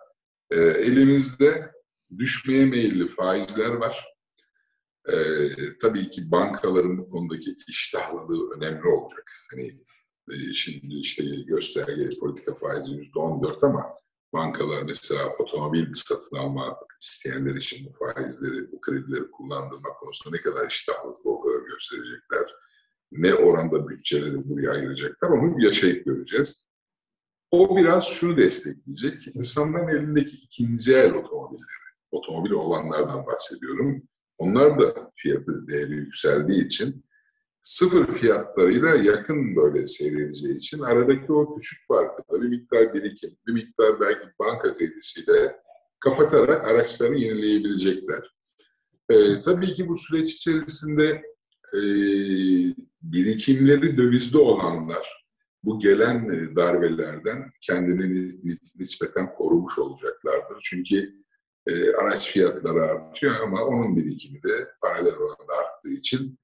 [0.50, 1.70] elimizde
[2.18, 4.06] düşmeye meyilli faizler var.
[5.08, 5.16] E,
[5.82, 9.32] tabii ki bankaların bu konudaki iştahlılığı önemli olacak.
[9.50, 9.80] Hani
[10.30, 13.94] e, şimdi işte gösterge politika faizi yüzde on dört ama
[14.32, 20.70] bankalar mesela otomobil satın alma isteyenler için bu faizleri, bu kredileri kullandırma konusunda ne kadar
[20.70, 22.54] iştahlı o kadar gösterecekler.
[23.12, 26.68] Ne oranda bütçeleri buraya ayıracaklar onu yaşayıp göreceğiz.
[27.50, 29.36] O biraz şunu destekleyecek.
[29.36, 34.02] İnsanların elindeki ikinci el otomobilleri, otomobil olanlardan bahsediyorum.
[34.38, 37.04] Onlar da fiyatı değeri yükseldiği için
[37.62, 44.00] sıfır fiyatlarıyla yakın böyle seyredeceği için aradaki o küçük farkı bir miktar birikim, bir miktar
[44.00, 45.56] belki banka kredisiyle
[46.00, 48.34] kapatarak araçlarını yenileyebilecekler.
[49.10, 51.22] Ee, tabii ki bu süreç içerisinde
[51.72, 51.80] e,
[53.02, 55.24] birikimleri dövizde olanlar
[55.64, 58.40] bu gelen e, darbelerden kendini
[58.78, 60.58] nispeten korumuş olacaklardır.
[60.62, 61.14] Çünkü
[61.68, 66.38] e, araç fiyatları artıyor ama onun birikimi de paralel olarak arttığı için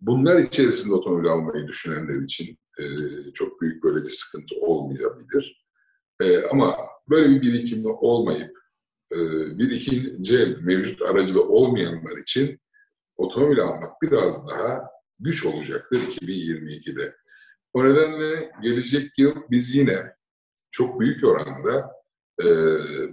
[0.00, 2.84] bunlar içerisinde otomobil almayı düşünenler için e,
[3.32, 5.66] çok büyük böyle bir sıkıntı olmayabilir.
[6.20, 6.76] E, ama
[7.08, 8.58] böyle bir birikimde olmayıp
[9.12, 9.18] e,
[9.58, 12.60] bir ikinci el mevcut aracıda olmayanlar için
[13.16, 14.82] otomobil almak biraz daha
[15.18, 17.16] güç olacaktır 2022'de.
[17.72, 20.16] O nedenle gelecek yıl biz yine
[20.70, 22.01] çok büyük oranda
[22.40, 22.46] e,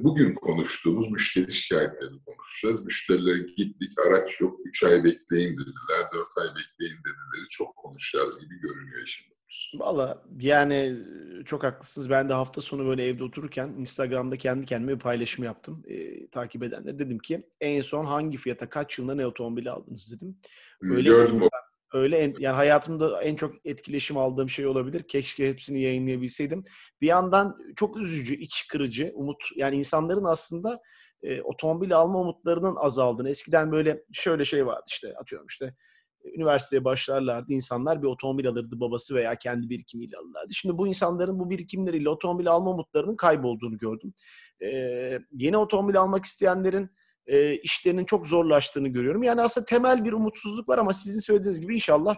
[0.04, 2.86] bugün konuştuğumuz müşteri şikayetlerini konuşacağız.
[2.86, 8.60] Müşterilere gittik, araç yok, 3 ay bekleyin dediler, 4 ay bekleyin dedileri çok konuşacağız gibi
[8.60, 9.40] görünüyor şimdi.
[9.76, 10.98] Valla yani
[11.46, 12.10] çok haklısınız.
[12.10, 15.84] Ben de hafta sonu böyle evde otururken Instagram'da kendi kendime bir paylaşım yaptım.
[15.88, 20.38] E, takip edenler dedim ki en son hangi fiyata kaç yılında ne otomobili aldınız dedim.
[20.82, 21.50] Öyle Gördüm o
[21.94, 25.04] öyle en, yani hayatımda en çok etkileşim aldığım şey olabilir.
[25.08, 26.64] Keşke hepsini yayınlayabilseydim.
[27.02, 30.80] Bir yandan çok üzücü, iç kırıcı, umut yani insanların aslında
[31.24, 33.30] e, otomobil alma umutlarının azaldığını.
[33.30, 35.76] Eskiden böyle şöyle şey vardı işte atıyorum işte
[36.36, 37.54] üniversiteye başlarlardı.
[37.54, 40.54] insanlar bir otomobil alırdı babası veya kendi birikimiyle alırlardı.
[40.54, 44.14] Şimdi bu insanların bu birikimleriyle otomobil alma umutlarının kaybolduğunu gördüm.
[44.62, 46.90] Ee, yeni otomobil almak isteyenlerin
[47.28, 49.24] e, işlerinin çok zorlaştığını görüyorum.
[49.24, 52.16] Yani aslında temel bir umutsuzluk var ama sizin söylediğiniz gibi inşallah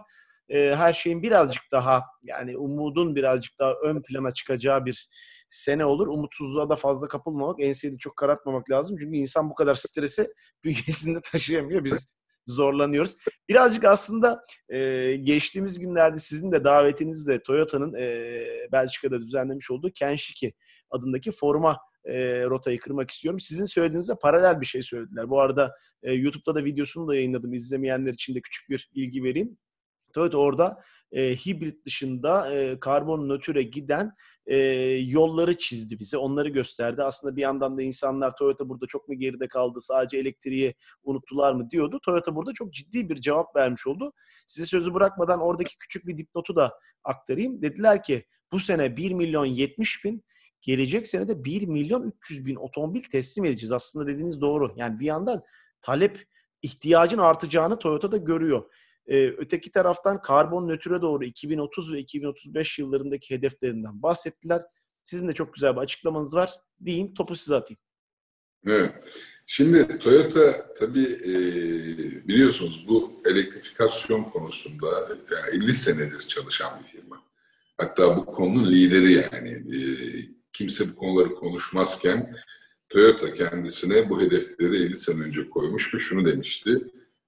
[0.48, 5.08] e, her şeyin birazcık daha yani umudun birazcık daha ön plana çıkacağı bir
[5.48, 6.06] sene olur.
[6.06, 8.96] Umutsuzluğa da fazla kapılmamak, enseyi de çok karartmamak lazım.
[9.00, 10.28] Çünkü insan bu kadar stresi
[10.64, 11.84] bünyesinde taşıyamıyor.
[11.84, 12.12] Biz
[12.46, 13.16] zorlanıyoruz.
[13.48, 18.36] Birazcık aslında e, geçtiğimiz günlerde sizin de davetinizle Toyota'nın e,
[18.72, 20.52] Belçika'da düzenlemiş olduğu Kenshiki
[20.90, 23.40] adındaki forma e, rotayı kırmak istiyorum.
[23.40, 25.30] Sizin söylediğinizde paralel bir şey söylediler.
[25.30, 27.54] Bu arada e, YouTube'da da videosunu da yayınladım.
[27.54, 29.58] İzlemeyenler için de küçük bir bilgi vereyim.
[30.12, 34.12] Toyota orada e, hibrit dışında e, karbon nötre giden
[34.46, 34.56] e,
[35.06, 36.16] yolları çizdi bize.
[36.16, 37.02] Onları gösterdi.
[37.02, 41.70] Aslında bir yandan da insanlar Toyota burada çok mu geride kaldı, sadece elektriği unuttular mı
[41.70, 42.00] diyordu.
[42.04, 44.12] Toyota burada çok ciddi bir cevap vermiş oldu.
[44.46, 47.62] Size sözü bırakmadan oradaki küçük bir dipnotu da aktarayım.
[47.62, 50.24] Dediler ki bu sene 1 milyon 70 bin,
[50.62, 53.72] gelecek sene de 1 milyon 300 bin otomobil teslim edeceğiz.
[53.72, 54.74] Aslında dediğiniz doğru.
[54.76, 55.42] Yani bir yandan
[55.82, 56.26] talep
[56.62, 58.64] ihtiyacın artacağını Toyota da görüyor.
[59.06, 64.62] Ee, öteki taraftan karbon nötre doğru 2030 ve 2035 yıllarındaki hedeflerinden bahsettiler.
[65.04, 66.50] Sizin de çok güzel bir açıklamanız var.
[66.84, 67.78] Diyeyim, topu size atayım.
[68.66, 68.92] Evet.
[69.46, 71.34] Şimdi Toyota tabii e,
[72.28, 77.22] biliyorsunuz bu elektrifikasyon konusunda yani 50 senedir çalışan bir firma.
[77.76, 79.50] Hatta bu konunun lideri yani.
[79.50, 79.78] E,
[80.62, 82.36] kimse bu konuları konuşmazken
[82.88, 86.78] Toyota kendisine bu hedefleri 50 sene önce koymuş ve şunu demişti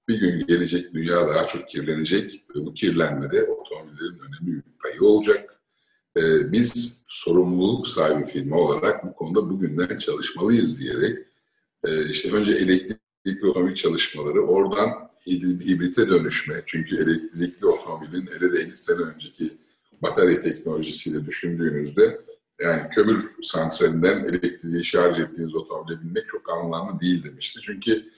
[0.07, 5.59] bir gün gelecek dünya daha çok kirlenecek ve bu kirlenmede otomobillerin önemli bir payı olacak.
[6.17, 11.17] Ee, biz sorumluluk sahibi firma olarak bu konuda bugünden çalışmalıyız diyerek
[11.83, 14.89] e, işte önce elektrikli otomobil çalışmaları, oradan
[15.27, 16.61] hibrite dönüşme.
[16.65, 19.57] Çünkü elektrikli otomobilin hele de 50 sene önceki
[20.01, 22.25] batarya teknolojisiyle düşündüğünüzde
[22.59, 27.59] yani kömür santralinden elektriği şarj ettiğiniz otomobile binmek çok anlamlı değil demişti.
[27.61, 28.11] Çünkü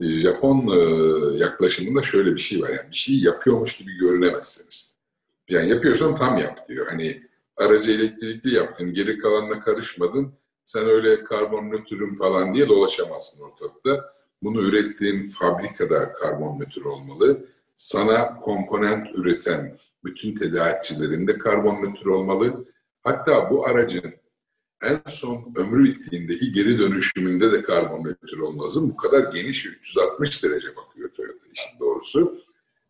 [0.00, 2.68] Japon e, yaklaşımında şöyle bir şey var.
[2.68, 4.96] Yani bir şey yapıyormuş gibi görünemezsiniz.
[5.48, 6.86] Yani yapıyorsan tam yap diyor.
[6.90, 7.22] Hani
[7.56, 10.32] aracı elektrikli yaptın, geri kalanına karışmadın.
[10.64, 14.14] Sen öyle karbon nötrüm falan diye dolaşamazsın ortalıkta.
[14.42, 17.46] Bunu ürettiğin fabrikada karbon nötr olmalı.
[17.76, 22.64] Sana komponent üreten bütün tedarikçilerinde karbon nötr olmalı.
[23.04, 24.14] Hatta bu aracın
[24.82, 30.44] en son ömrü bittiğindeki geri dönüşümünde de karbon nötr olmazın bu kadar geniş ve 360
[30.44, 32.44] derece bakıyor Toyota işin doğrusu.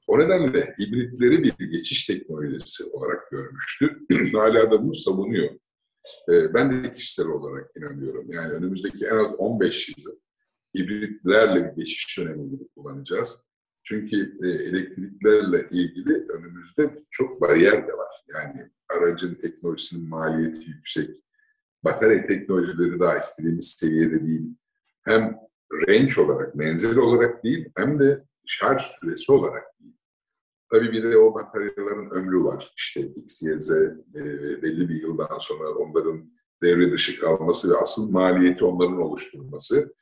[0.06, 3.98] O nedenle hibritleri bir geçiş teknolojisi olarak görmüştü.
[4.32, 5.50] Hala da bunu savunuyor.
[6.28, 8.32] Ee, ben de kişisel olarak inanıyorum.
[8.32, 10.18] Yani önümüzdeki en az 15 yılı
[10.78, 13.48] hibritlerle bir geçiş dönemi gibi kullanacağız.
[13.84, 18.24] Çünkü e, elektriklerle ilgili önümüzde çok bariyer de var.
[18.28, 21.10] Yani aracın teknolojisinin maliyeti yüksek,
[21.84, 24.56] batarya teknolojileri daha istediğimiz seviyede değil.
[25.02, 25.36] Hem
[25.88, 29.96] range olarak, menzil olarak değil hem de şarj süresi olarak değil.
[30.72, 32.74] Tabii bir de o bataryaların ömrü var.
[32.76, 33.60] İşte X, e,
[34.62, 39.94] belli bir yıldan sonra onların devre dışı kalması ve asıl maliyeti onların oluşturması.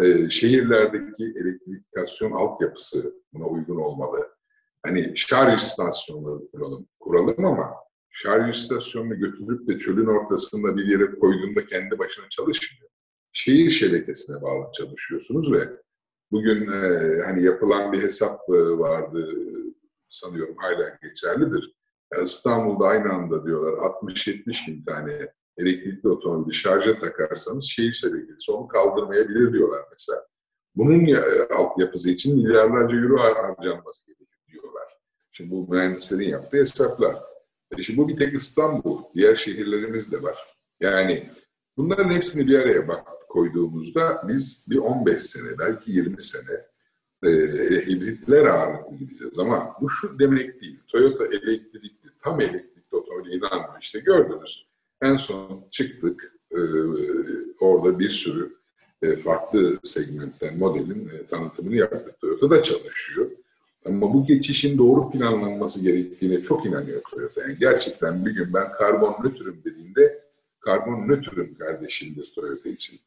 [0.00, 4.28] E, şehirlerdeki elektrifikasyon altyapısı buna uygun olmalı.
[4.82, 7.74] Hani şarj istasyonları kuralım, kuralım ama
[8.10, 12.90] şarj istasyonunu götürüp de çölün ortasında bir yere koyduğunda kendi başına çalışmıyor.
[13.32, 15.68] Şehir şebekesine bağlı çalışıyorsunuz ve
[16.30, 19.28] bugün e, hani yapılan bir hesap e, vardı
[20.08, 21.74] sanıyorum hala geçerlidir.
[22.22, 29.52] İstanbul'da aynı anda diyorlar 60-70 bin tane elektrikli otomobili şarja takarsanız şehir şebekesi onu kaldırmayabilir
[29.52, 30.26] diyorlar mesela.
[30.76, 34.98] Bunun e, altyapısı için milyarlarca euro harcanması gerekiyor diyorlar.
[35.32, 37.16] Şimdi bu mühendislerin yaptığı hesaplar.
[37.78, 40.38] E şimdi bu bir tek İstanbul, diğer şehirlerimiz de var.
[40.80, 41.30] Yani
[41.76, 46.54] bunların hepsini bir araya bak koyduğumuzda biz bir 15 sene, belki 20 sene
[47.24, 47.30] e,
[47.86, 49.38] hibritler ağırlıklı gideceğiz.
[49.38, 50.80] Ama bu şu demek değil.
[50.88, 53.78] Toyota elektrikli, tam elektrikli otomobile inanmıyor.
[53.80, 54.71] İşte gördünüz.
[55.02, 56.32] En son çıktık.
[56.50, 56.60] E,
[57.60, 58.56] orada bir sürü
[59.02, 62.20] e, farklı segmentten modelin e, tanıtımını yaptık.
[62.20, 63.30] Toyota da çalışıyor.
[63.84, 67.40] Ama bu geçişin doğru planlanması gerektiğine çok inanıyor Toyota.
[67.40, 70.22] Yani gerçekten bir gün ben karbon nötrüm dediğinde
[70.60, 73.00] karbon nötrüm kardeşimdir Toyota için.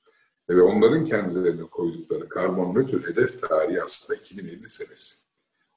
[0.49, 5.17] Ve onların kendilerine koydukları karbon nötr hedef tarihi aslında 2050 senesi.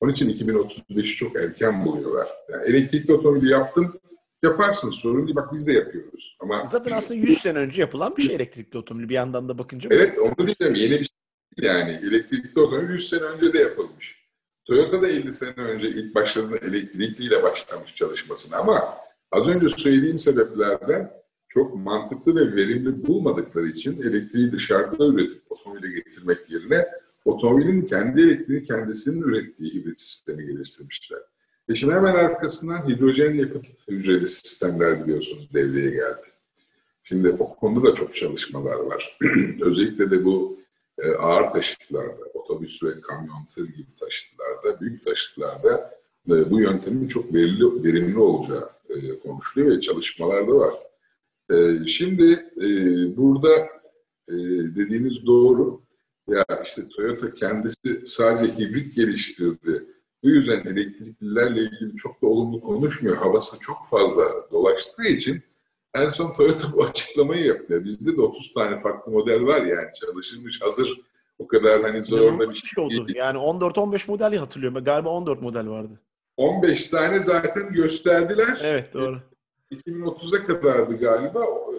[0.01, 2.29] Onun için 2035'i çok erken buluyorlar.
[2.49, 4.01] Yani elektrikli otomobili yaptım,
[4.43, 5.37] yaparsın sorun değil.
[5.37, 6.37] Bak biz de yapıyoruz.
[6.41, 9.91] Ama Zaten aslında 100 sene önce yapılan bir şey elektrikli otomobil bir yandan da bakınca.
[9.93, 10.75] Evet onu diyeceğim.
[10.75, 11.91] Yeni bir şey yani.
[11.91, 14.29] Elektrikli otomobil 100 sene önce de yapılmış.
[14.65, 18.95] Toyota da 50 sene önce ilk başladığında elektrikliyle başlamış çalışmasına ama
[19.33, 21.11] az önce söylediğim sebeplerden
[21.49, 26.89] çok mantıklı ve verimli bulmadıkları için elektriği dışarıda üretip otomobile getirmek yerine
[27.25, 31.19] otomobilin kendi elektriğini kendisinin ürettiği hibrit sistemi geliştirmişler.
[31.75, 36.27] Şimdi hemen arkasından hidrojen yakıt hücreli sistemler biliyorsunuz devreye geldi.
[37.03, 39.19] Şimdi o konuda da çok çalışmalar var.
[39.61, 40.59] Özellikle de bu
[40.99, 45.95] e, ağır taşıtlarda, otobüs ve kamyon, tır gibi taşıtlarda, büyük taşıtlarda
[46.29, 50.75] e, bu yöntemin çok verimli, verimli olacağı e, konuşuluyor ve çalışmalar da var.
[51.87, 52.51] Şimdi
[53.17, 53.57] burada
[54.29, 54.35] e,
[54.77, 55.81] dediğiniz doğru.
[56.29, 59.85] Ya işte Toyota kendisi sadece hibrit geliştirdi.
[60.23, 63.17] Bu yüzden elektriklilerle ilgili çok da olumlu konuşmuyor.
[63.17, 65.43] Havası çok fazla dolaştığı için
[65.95, 67.85] en son Toyota bu açıklamayı yaptı.
[67.85, 71.01] Bizde de 30 tane farklı model var yani çalışılmış hazır
[71.39, 73.07] o kadar hani zor da bir şey, şey oldu.
[73.07, 73.19] Değil.
[73.19, 74.85] Yani 14-15 modeli hatırlıyorum.
[74.85, 76.01] Galiba 14 model vardı.
[76.37, 78.59] 15 tane zaten gösterdiler.
[78.63, 79.19] Evet doğru.
[79.73, 81.79] 2030'a kadardı galiba e,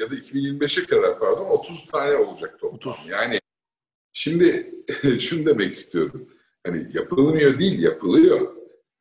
[0.00, 2.92] ya da 2025'e kadar pardon 30 tane olacak toplam.
[2.92, 3.08] 30.
[3.08, 3.40] Yani
[4.12, 4.74] şimdi
[5.20, 6.28] şunu demek istiyorum.
[6.66, 8.54] Hani yapılmıyor değil yapılıyor.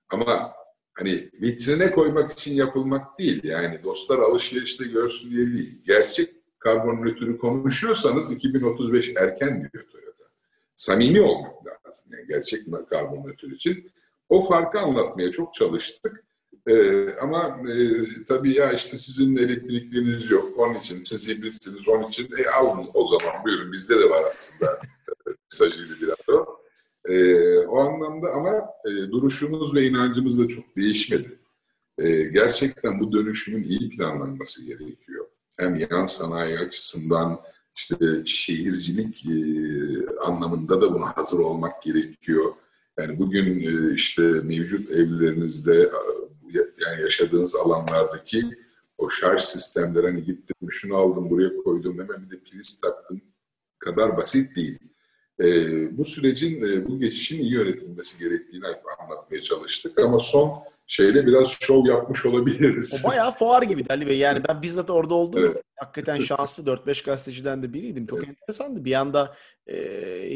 [0.10, 0.54] Ama
[0.94, 3.44] hani vitrine koymak için yapılmak değil.
[3.44, 5.82] Yani dostlar alışverişte görsün diye değil.
[5.86, 10.24] Gerçek karbon nötrü konuşuyorsanız 2035 erken diyor Toyota.
[10.76, 12.06] Samimi olmak lazım.
[12.12, 13.92] Yani gerçek karbon nötr için.
[14.30, 16.24] O farkı anlatmaya çok çalıştık.
[16.68, 17.76] Ee, ama e,
[18.28, 20.60] tabii ya işte sizin elektrikleriniz yok.
[20.60, 21.88] Onun için siz hibritsiniz.
[21.88, 23.72] Onun için e, alın o zaman buyurun.
[23.72, 24.82] Bizde de var aslında.
[25.52, 26.63] Mesajıydı biraz o.
[27.06, 28.52] E, o anlamda ama
[28.86, 31.40] e, duruşumuz ve inancımız da çok değişmedi.
[31.98, 35.26] E, gerçekten bu dönüşümün iyi planlanması gerekiyor.
[35.58, 37.40] Hem yan sanayi açısından
[37.76, 39.36] işte şehircilik e,
[40.20, 42.54] anlamında da buna hazır olmak gerekiyor.
[43.00, 45.92] Yani bugün e, işte mevcut evlerinizde
[46.54, 48.44] yani yaşadığınız alanlardaki
[48.98, 53.22] o şarj sistemleri hani gittim şunu aldım buraya koydum hemen bir de priz taktım
[53.80, 54.80] kadar basit değil.
[55.40, 58.66] E, bu sürecin, e, bu geçişin iyi yönetilmesi gerektiğini
[59.00, 63.04] anlatmaya çalıştık ama son şeyle biraz şov yapmış olabiliriz.
[63.06, 64.18] O bayağı fuar gibi Ali Bey.
[64.18, 65.46] Yani ben bizzat orada oldum.
[65.46, 65.64] Evet.
[65.76, 68.08] Hakikaten şanslı 4-5 gazeteciden de biriydim.
[68.08, 68.30] Çok evet.
[68.30, 68.86] enteresandı.
[68.86, 69.36] Bir yanda
[69.68, 69.76] e,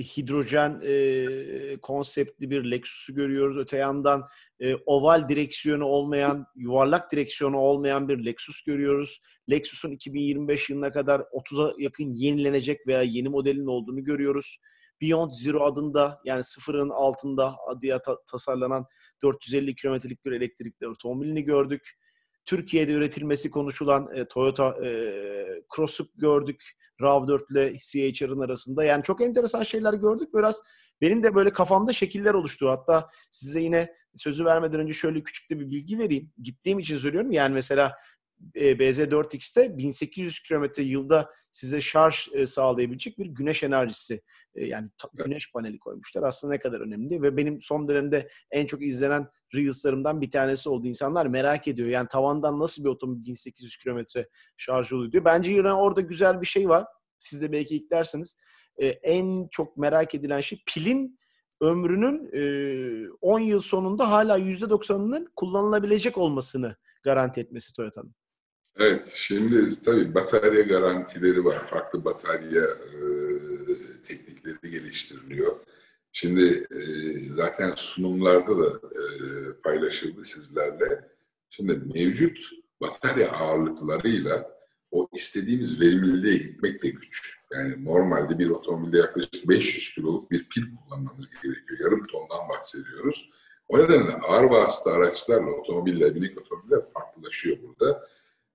[0.01, 3.57] hidrojen e, konseptli bir Lexus'u görüyoruz.
[3.57, 4.27] Öte yandan
[4.59, 9.21] e, oval direksiyonu olmayan, yuvarlak direksiyonu olmayan bir Lexus görüyoruz.
[9.49, 14.57] Lexus'un 2025 yılına kadar 30'a yakın yenilenecek veya yeni modelin olduğunu görüyoruz.
[15.01, 18.85] Beyond Zero adında yani sıfırın altında adıya ta- tasarlanan
[19.23, 21.97] 450 kilometrelik bir elektrikli otomobilini gördük.
[22.45, 24.91] Türkiye'de üretilmesi konuşulan e, Toyota e,
[25.75, 26.63] Cross'u gördük.
[27.01, 27.77] RAV4 ile
[28.13, 28.83] CHR'ın arasında.
[28.83, 30.33] Yani çok enteresan şeyler gördük.
[30.33, 30.61] Biraz
[31.01, 32.69] benim de böyle kafamda şekiller oluştu.
[32.69, 36.31] Hatta size yine sözü vermeden önce şöyle küçük de bir bilgi vereyim.
[36.43, 37.31] Gittiğim için söylüyorum.
[37.31, 37.95] Yani mesela
[38.55, 44.21] BZ4X'te 1800 kilometre yılda size şarj e, sağlayabilecek bir güneş enerjisi
[44.55, 46.23] e, yani güneş paneli koymuşlar.
[46.23, 50.87] Aslında ne kadar önemli ve benim son dönemde en çok izlenen Reels'larımdan bir tanesi oldu.
[50.87, 51.87] İnsanlar merak ediyor.
[51.87, 55.25] Yani tavandan nasıl bir otomobil 1800 kilometre şarj oluyor diyor.
[55.25, 56.85] Bence yine orada güzel bir şey var.
[57.19, 58.37] Siz de belki eklersiniz.
[59.03, 61.19] En çok merak edilen şey pilin
[61.61, 62.29] ömrünün
[63.21, 68.15] 10 yıl sonunda hala %90'ının kullanılabilecek olmasını garanti etmesi Toyota'nın.
[68.79, 71.67] Evet, şimdi tabii batarya garantileri var.
[71.67, 72.99] Farklı batarya e,
[74.07, 75.55] teknikleri geliştiriliyor.
[76.11, 76.81] Şimdi e,
[77.35, 79.01] zaten sunumlarda da e,
[79.63, 81.09] paylaşıldı sizlerle.
[81.49, 82.37] Şimdi mevcut
[82.81, 84.57] batarya ağırlıklarıyla
[84.91, 87.39] o istediğimiz verimliliğe gitmek de güç.
[87.53, 91.79] Yani normalde bir otomobilde yaklaşık 500 kiloluk bir pil kullanmamız gerekiyor.
[91.79, 93.29] Yarım tondan bahsediyoruz.
[93.67, 98.06] O nedenle ağır vasıta araçlarla otomobiller, minik otomobiller farklılaşıyor burada.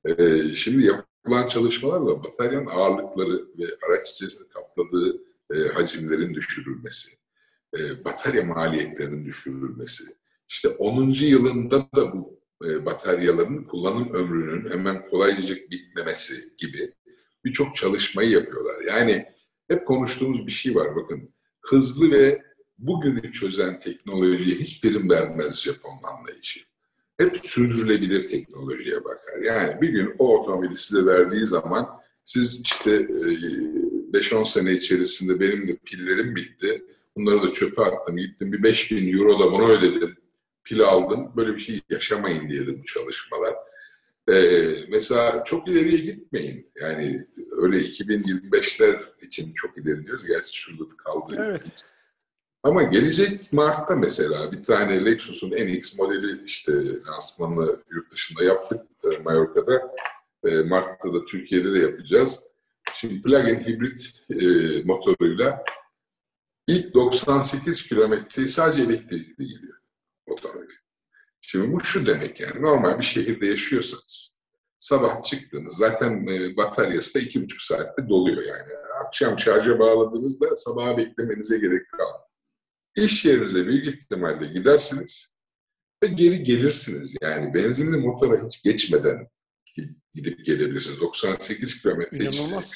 [0.07, 5.23] Ee, şimdi yapılan çalışmalarla bataryanın ağırlıkları ve araç içerisinde kapladığı
[5.55, 7.11] e, hacimlerin düşürülmesi,
[7.79, 10.05] e, batarya maliyetlerinin düşürülmesi,
[10.49, 11.11] işte 10.
[11.11, 16.95] yılında da bu e, bataryaların kullanım ömrünün hemen kolayca bitmemesi gibi
[17.45, 18.83] birçok çalışmayı yapıyorlar.
[18.87, 19.27] Yani
[19.69, 21.35] hep konuştuğumuz bir şey var bakın.
[21.61, 22.43] Hızlı ve
[22.79, 26.72] bugünü çözen teknolojiye hiç prim vermez Japon anlayışı
[27.19, 29.43] hep sürdürülebilir teknolojiye bakar.
[29.45, 31.89] Yani bir gün o otomobili size verdiği zaman
[32.25, 36.85] siz işte 5-10 e, sene içerisinde benim de pillerim bitti.
[37.17, 38.17] Bunları da çöpe attım.
[38.17, 40.17] Gittim bir 5000 euro da bunu ödedim.
[40.65, 41.33] Pil aldım.
[41.37, 43.55] Böyle bir şey yaşamayın diye bu çalışmalar.
[44.29, 46.71] Ee, mesela çok ileriye gitmeyin.
[46.81, 50.27] Yani öyle 2025'ler için çok ileri diyoruz.
[50.27, 51.35] Gerçi şurada kaldı.
[51.39, 51.65] Evet.
[52.63, 56.73] Ama gelecek Mart'ta mesela bir tane Lexus'un NX modeli işte
[57.07, 59.95] lansmanını yurt dışında yaptık e, Mallorca'da.
[60.45, 62.45] E, Mart'ta da Türkiye'de de yapacağız.
[62.95, 64.47] Şimdi plug-in hibrit e,
[64.85, 65.65] motoruyla
[66.67, 69.79] ilk 98 kilometre sadece elektrikli gidiyor
[70.27, 70.75] otomobil.
[71.41, 74.37] Şimdi bu şu demek yani normal bir şehirde yaşıyorsanız
[74.79, 78.73] sabah çıktınız zaten e, bataryası da iki buçuk saatte doluyor yani.
[79.07, 82.32] Akşam şarja bağladığınızda sabaha beklemenize gerek kalmıyor.
[82.97, 85.33] İş yerinize büyük ihtimalle gidersiniz
[86.03, 87.17] ve geri gelirsiniz.
[87.23, 89.29] Yani benzinli motora hiç geçmeden
[90.15, 91.01] gidip gelebilirsiniz.
[91.01, 92.73] 98 kilometre İnanılmaz.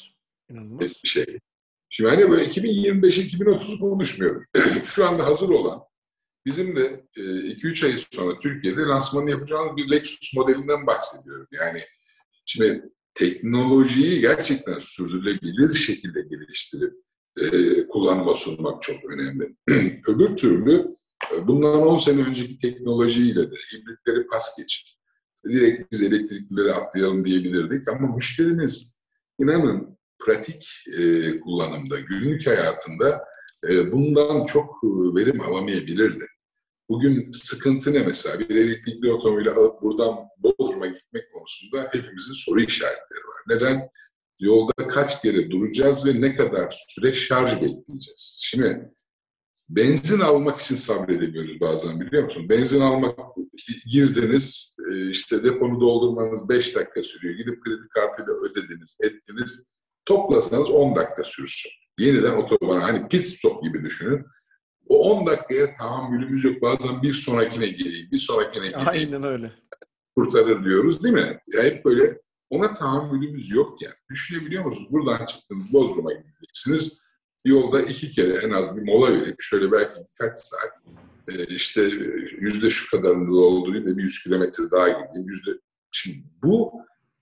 [0.50, 0.80] İnanılmaz.
[0.80, 1.38] bir şey.
[1.88, 4.46] Şimdi hani böyle 2025-2030 konuşmuyorum.
[4.84, 5.82] Şu anda hazır olan
[6.46, 11.48] bizim de 2-3 e, ay sonra Türkiye'de lansmanı yapacağımız bir Lexus modelinden bahsediyorum.
[11.52, 11.84] Yani
[12.44, 12.82] şimdi
[13.14, 16.94] teknolojiyi gerçekten sürdürülebilir şekilde geliştirip
[17.42, 19.56] e, kullanıma sunmak çok önemli.
[20.08, 20.96] Öbür türlü
[21.34, 24.88] e, bundan 10 sene önceki teknolojiyle de hibritleri pas geçip
[25.48, 28.96] direkt biz elektriklileri atlayalım diyebilirdik ama müşterimiz
[29.38, 30.68] inanın pratik
[30.98, 33.24] e, kullanımda, günlük hayatında
[33.68, 36.26] e, bundan çok e, verim alamayabilirdi.
[36.88, 38.38] Bugün sıkıntı ne mesela?
[38.38, 43.42] Bir elektrikli otomobili alıp buradan Bodrum'a gitmek konusunda hepimizin soru işaretleri var.
[43.48, 43.88] Neden?
[44.40, 48.38] Yolda kaç kere duracağız ve ne kadar süre şarj bekleyeceğiz?
[48.42, 48.90] Şimdi
[49.68, 52.48] benzin almak için sabredemiyoruz bazen biliyor musun?
[52.48, 53.18] Benzin almak,
[53.90, 57.34] girdiniz, e, işte deponu doldurmanız 5 dakika sürüyor.
[57.34, 59.66] Gidip kredi kartıyla ödediniz, ettiniz.
[60.04, 61.70] Toplasanız 10 dakika sürsün.
[61.98, 64.24] Yeniden otobana, hani pit stop gibi düşünün.
[64.88, 66.62] O 10 dakikaya tahammülümüz yok.
[66.62, 68.88] Bazen bir sonrakine geleyim, bir sonrakine gideyim.
[68.88, 69.52] Aynen öyle.
[70.16, 71.40] Kurtarır diyoruz değil mi?
[71.46, 72.20] Ya hep böyle
[72.50, 73.94] ona tahammülümüz yok yani.
[74.10, 74.88] Düşünebiliyor musunuz?
[74.92, 76.98] Buradan çıktınız, Bodrum'a gideceksiniz.
[77.44, 80.70] Yolda iki kere en az bir mola verip şöyle belki birkaç saat
[81.28, 81.82] e, işte
[82.38, 85.28] yüzde şu kadarını doldurayım da bir yüz kilometre daha gideyim.
[85.28, 85.50] Yüzde...
[85.90, 86.72] Şimdi bu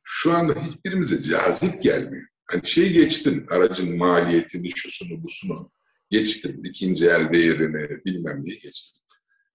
[0.02, 2.26] şu anda hiçbirimize cazip gelmiyor.
[2.50, 5.72] Hani şey geçtin, aracın maliyetini, şusunu, busunu
[6.10, 6.60] geçtim.
[6.64, 9.02] ikinci el değerini bilmem neyi geçtim.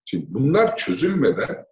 [0.06, 1.64] Şimdi bunlar çözülmeden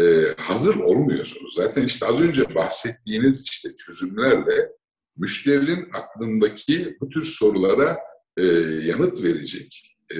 [0.00, 1.54] e, hazır olmuyorsunuz.
[1.54, 4.72] Zaten işte az önce bahsettiğiniz işte çözümlerle
[5.16, 7.98] müşterinin aklındaki bu tür sorulara
[8.36, 8.42] e,
[8.86, 10.18] yanıt verecek e,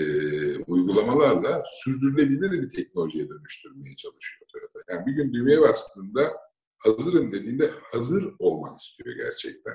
[0.57, 4.93] uygulamalarla sürdürülebilir bir teknolojiye dönüştürmeye çalışıyor Toyota.
[4.93, 6.33] Yani bir gün düğmeye bastığında
[6.79, 9.75] hazırım dediğinde hazır olmak istiyor gerçekten.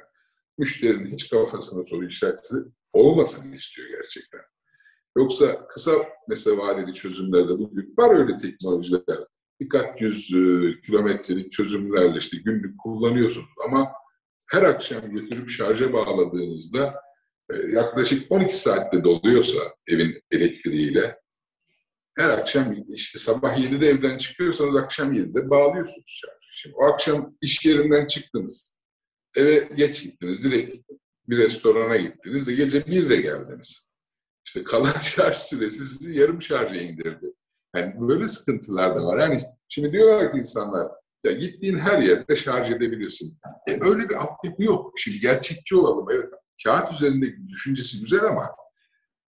[0.57, 2.55] Müşterinin hiç kafasında soru işareti
[2.93, 4.41] olmasını istiyor gerçekten.
[5.17, 5.91] Yoksa kısa
[6.27, 9.01] mesela vadeli çözümlerde bugün var öyle teknolojiler.
[9.59, 13.91] Birkaç yüz e, kilometrelik çözümlerle işte günlük kullanıyorsunuz ama
[14.51, 17.01] her akşam götürüp şarja bağladığınızda
[17.49, 21.19] e, yaklaşık 12 saatte doluyorsa evin elektriğiyle
[22.17, 26.47] her akşam işte sabah 7'de evden çıkıyorsanız akşam 7'de bağlıyorsunuz şarjı.
[26.51, 28.75] Şimdi o akşam iş yerinden çıktınız.
[29.35, 30.43] Eve geç gittiniz.
[30.43, 30.89] Direkt
[31.29, 33.87] bir restorana gittiniz de gece 1'de geldiniz.
[34.45, 37.33] İşte kalan şarj süresi sizi yarım şarja indirdi.
[37.75, 39.19] Yani böyle sıkıntılar da var.
[39.19, 39.39] Yani
[39.69, 40.87] şimdi diyorlar ki insanlar
[41.23, 43.37] ya gittiğin her yerde şarj edebilirsin.
[43.67, 44.93] E öyle bir altyapı yok.
[44.97, 46.07] Şimdi gerçekçi olalım.
[46.11, 46.29] Evet
[46.63, 48.55] kağıt üzerindeki düşüncesi güzel ama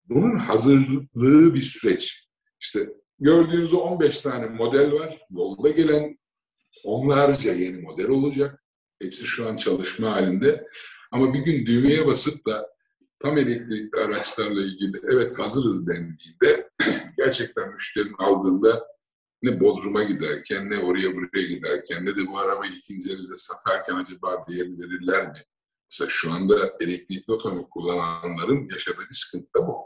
[0.09, 2.27] bunun hazırlığı bir süreç.
[2.59, 5.25] İşte gördüğünüz 15 tane model var.
[5.31, 6.19] Yolda gelen
[6.83, 8.63] onlarca yeni model olacak.
[9.01, 10.67] Hepsi şu an çalışma halinde.
[11.11, 12.69] Ama bir gün düğmeye basıp da
[13.19, 16.68] tam elektrikli araçlarla ilgili evet hazırız dendiğinde
[17.23, 18.87] gerçekten müşterinin aldığında
[19.43, 24.45] ne Bodrum'a giderken ne oraya buraya giderken ne de bu arabayı ikinci elde satarken acaba
[24.47, 25.43] diyebilirler mi?
[25.91, 29.85] Mesela şu anda elektrikli otomobil kullananların yaşadığı sıkıntı da bu.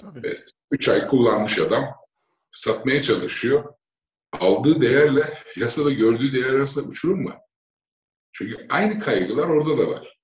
[0.00, 0.36] Tabii.
[0.70, 1.84] üç ay kullanmış adam
[2.52, 3.74] satmaya çalışıyor.
[4.32, 7.38] Aldığı değerle yasada gördüğü değer arasında uçurum var.
[8.32, 10.18] Çünkü aynı kaygılar orada da var.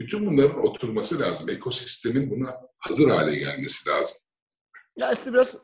[0.00, 1.50] Bütün bunların oturması lazım.
[1.50, 4.18] Ekosistemin buna hazır hale gelmesi lazım.
[5.00, 5.58] Ya işte biraz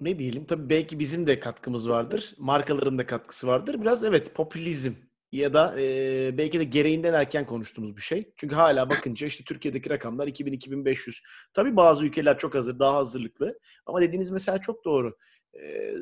[0.00, 2.34] ne diyelim tabii belki bizim de katkımız vardır.
[2.38, 3.80] Markaların da katkısı vardır.
[3.80, 4.92] Biraz evet popülizm
[5.32, 8.32] ya da e, belki de gereğinden erken konuştuğumuz bir şey.
[8.36, 11.22] Çünkü hala bakınca işte Türkiye'deki rakamlar 2000-2500.
[11.54, 13.58] Tabii bazı ülkeler çok hazır, daha hazırlıklı.
[13.86, 15.16] Ama dediğiniz mesela çok doğru.
[15.62, 15.94] E,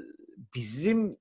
[0.54, 1.16] bizim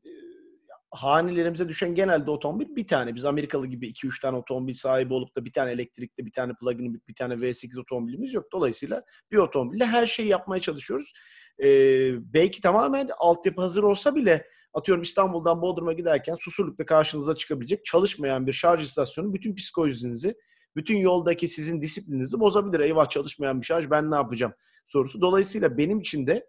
[0.91, 3.15] hanelerimize düşen genelde otomobil bir tane.
[3.15, 7.01] Biz Amerikalı gibi 2-3 tane otomobil sahibi olup da bir tane elektrikli, bir tane plug-in,
[7.07, 8.45] bir tane V8 otomobilimiz yok.
[8.53, 11.13] Dolayısıyla bir otomobille her şeyi yapmaya çalışıyoruz.
[11.63, 18.47] Ee, belki tamamen altyapı hazır olsa bile atıyorum İstanbul'dan Bodrum'a giderken Susurluk'ta karşınıza çıkabilecek çalışmayan
[18.47, 20.35] bir şarj istasyonu bütün psikolojinizi,
[20.75, 22.79] bütün yoldaki sizin disiplininizi bozabilir.
[22.79, 24.53] Eyvah çalışmayan bir şarj ben ne yapacağım
[24.87, 25.21] sorusu.
[25.21, 26.47] Dolayısıyla benim için de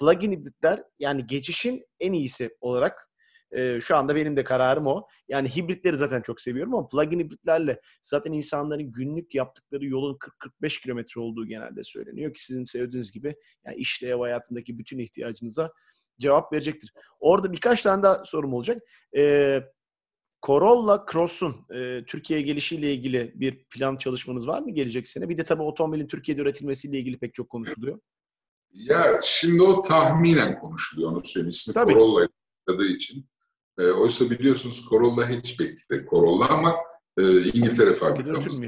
[0.00, 3.09] plug-in hibritler yani geçişin en iyisi olarak
[3.52, 5.06] e, şu anda benim de kararım o.
[5.28, 10.18] Yani hibritleri zaten çok seviyorum ama plug-in hibritlerle zaten insanların günlük yaptıkları yolun
[10.62, 15.72] 40-45 kilometre olduğu genelde söyleniyor ki sizin söylediğiniz gibi yani işle ev hayatındaki bütün ihtiyacınıza
[16.18, 16.92] cevap verecektir.
[17.20, 18.82] Orada birkaç tane daha sorum olacak.
[19.16, 19.62] Ee,
[20.46, 25.28] Corolla Cross'un e, Türkiye'ye gelişiyle ilgili bir plan çalışmanız var mı gelecek sene?
[25.28, 28.00] Bir de tabii otomobilin Türkiye'de üretilmesiyle ilgili pek çok konuşuluyor.
[28.72, 31.50] Ya şimdi o tahminen konuşuluyor onu söyleyeyim.
[31.50, 31.92] İsmi tabii.
[31.92, 32.26] Corolla
[32.88, 33.29] için.
[33.80, 36.06] E, oysa biliyorsunuz Corolla hatchback'ti.
[36.10, 36.76] Corolla ama
[37.18, 38.60] e, İngiltere fabrikamız.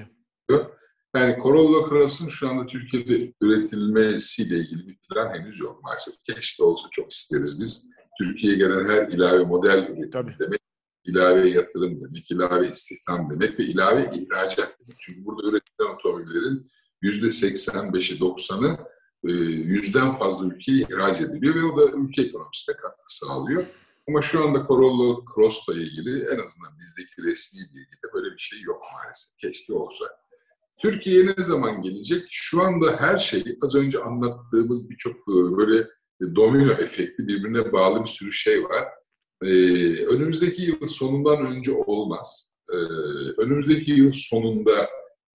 [1.17, 6.15] Yani Corolla Cross'un şu anda Türkiye'de üretilmesiyle ilgili bir plan henüz yok maalesef.
[6.25, 7.91] Keşke olsa çok isteriz biz.
[8.23, 10.37] Türkiye'ye gelen her ilave model üretimi Tabii.
[10.39, 10.61] demek,
[11.05, 14.97] ilave yatırım demek, ilave istihdam demek ve ilave ihracat demek.
[15.01, 16.71] Çünkü burada üretilen otomobillerin
[17.03, 18.79] yüzde 85'i 90'ı
[19.25, 23.65] e, yüzden fazla ülkeye ihraç ediliyor ve o da ülke ekonomisine katkı sağlıyor.
[24.09, 28.83] Ama şu anda Corolla Cross'la ilgili en azından bizdeki resmi bilgide böyle bir şey yok
[28.95, 29.39] maalesef.
[29.39, 30.05] Keşke olsa.
[30.81, 32.27] Türkiye'ye ne zaman gelecek?
[32.31, 35.89] Şu anda her şey az önce anlattığımız birçok e, böyle
[36.37, 38.89] domino efekti birbirine bağlı bir sürü şey var.
[39.43, 42.57] Ee, önümüzdeki yıl sonundan önce olmaz.
[42.73, 42.77] Ee,
[43.39, 44.89] önümüzdeki yıl sonunda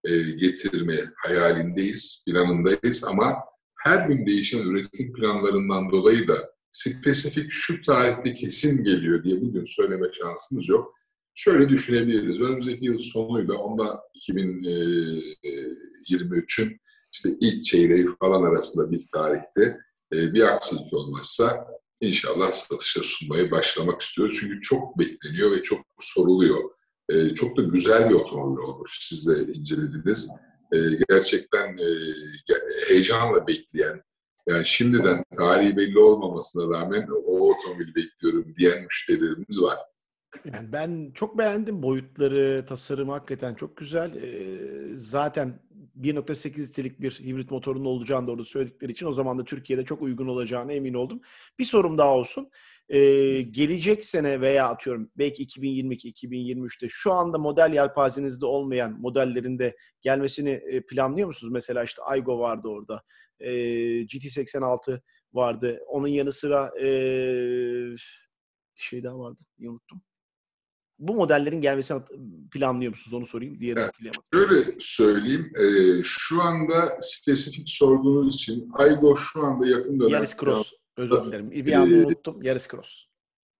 [0.03, 3.35] e, getirme hayalindeyiz, planındayız ama
[3.79, 10.11] her gün değişen üretim planlarından dolayı da spesifik şu tarihte kesin geliyor diye bugün söyleme
[10.11, 10.93] şansımız yok.
[11.33, 12.41] Şöyle düşünebiliriz.
[12.41, 16.77] Önümüzdeki yıl sonuyla onda 2023'ün e,
[17.13, 19.77] işte ilk çeyreği falan arasında bir tarihte
[20.13, 21.67] e, bir aksilik olmazsa
[22.01, 24.37] inşallah satışa sunmayı başlamak istiyoruz.
[24.39, 26.69] Çünkü çok bekleniyor ve çok soruluyor.
[27.09, 28.97] E, çok da güzel bir otomobil olmuş.
[29.01, 30.29] Siz de incelediniz.
[31.09, 31.77] Gerçekten
[32.87, 34.01] heyecanla bekleyen,
[34.47, 39.77] yani şimdiden tarihi belli olmamasına rağmen o otomobili bekliyorum diyen müşterilerimiz var.
[40.53, 44.15] Yani ben çok beğendim boyutları, tasarımı hakikaten çok güzel.
[44.15, 45.59] Ee, zaten
[46.01, 50.27] 1.8 litrelik bir hibrit motorun olacağını orada söyledikleri için o zaman da Türkiye'de çok uygun
[50.27, 51.21] olacağına emin oldum.
[51.59, 52.49] Bir sorum daha olsun.
[52.89, 60.81] Ee, gelecek sene veya atıyorum belki 2022-2023'te şu anda model yelpazenizde olmayan modellerinde gelmesini e,
[60.85, 61.53] planlıyor musunuz?
[61.53, 63.03] Mesela işte Aygo vardı orada.
[63.39, 63.51] Ee,
[64.01, 65.01] GT86
[65.33, 65.79] vardı.
[65.87, 67.95] Onun yanı sıra ee,
[68.75, 69.39] şey daha vardı.
[69.59, 70.01] Unuttum
[70.99, 72.01] bu modellerin gelmesini
[72.51, 73.13] planlıyor musunuz?
[73.13, 73.59] Onu sorayım.
[73.59, 73.87] Diğerini evet.
[73.87, 74.23] hatırlayamadım.
[74.33, 75.51] Şöyle söyleyeyim.
[75.55, 80.11] E, şu anda spesifik sorduğunuz için Aygo şu anda yakın dönem...
[80.11, 80.73] Yaris Cross.
[80.97, 81.51] Özür dilerim.
[81.51, 82.43] Bir anda e, unuttum.
[82.43, 83.03] Yaris Cross.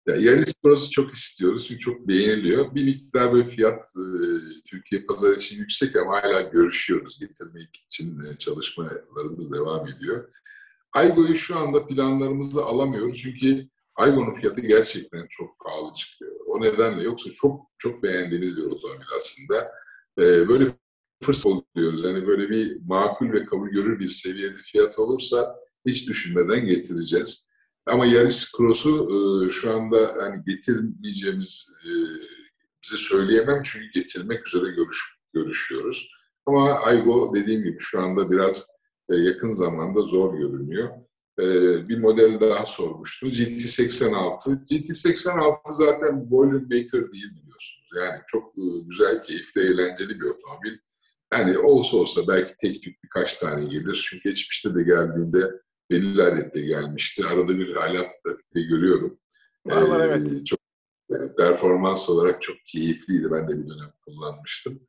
[0.08, 2.76] Ya Yaris Cross'u çok istiyoruz çünkü çok beğeniliyor.
[2.76, 4.06] Bir miktar böyle fiyat e,
[4.70, 7.20] Türkiye pazarı için yüksek ama hala görüşüyoruz.
[7.20, 10.30] Getirmek için e, çalışmalarımız devam ediyor.
[10.94, 16.32] Aygo'yu şu anda planlarımızda alamıyoruz çünkü Aygo'nun fiyatı gerçekten çok pahalı çıkıyor.
[16.46, 19.72] O nedenle yoksa çok çok beğendiğimiz bir otomobil aslında.
[20.18, 20.66] Ee, böyle
[21.24, 22.04] fırsat oluyoruz.
[22.04, 25.56] Yani böyle bir makul ve kabul görür bir seviyede fiyat olursa
[25.86, 27.48] hiç düşünmeden getireceğiz.
[27.88, 29.10] Ama Yaris Cross'u
[29.46, 31.90] e, şu anda hani getirmeyeceğimiz e,
[32.84, 36.12] bize söyleyemem çünkü getirmek üzere görüş, görüşüyoruz.
[36.46, 38.68] Ama Aygo dediğim gibi şu anda biraz
[39.10, 40.90] e, yakın zamanda zor görünüyor.
[41.90, 43.28] Bir model daha sormuştu.
[43.28, 44.66] GT86.
[44.66, 47.90] GT86 zaten volume maker değil biliyorsunuz.
[47.96, 48.54] Yani çok
[48.86, 50.78] güzel, keyifli, eğlenceli bir otomobil.
[51.34, 54.08] Yani olsa olsa belki tek tük birkaç tane gelir.
[54.10, 55.52] Çünkü geçmişte de geldiğinde
[55.90, 57.26] belirli adette gelmişti.
[57.26, 59.20] Arada bir halat da görüyorum.
[59.66, 60.46] Var var ee, evet.
[60.46, 60.60] Çok
[61.38, 63.32] performans olarak çok keyifliydi.
[63.32, 64.80] Ben de bir dönem kullanmıştım.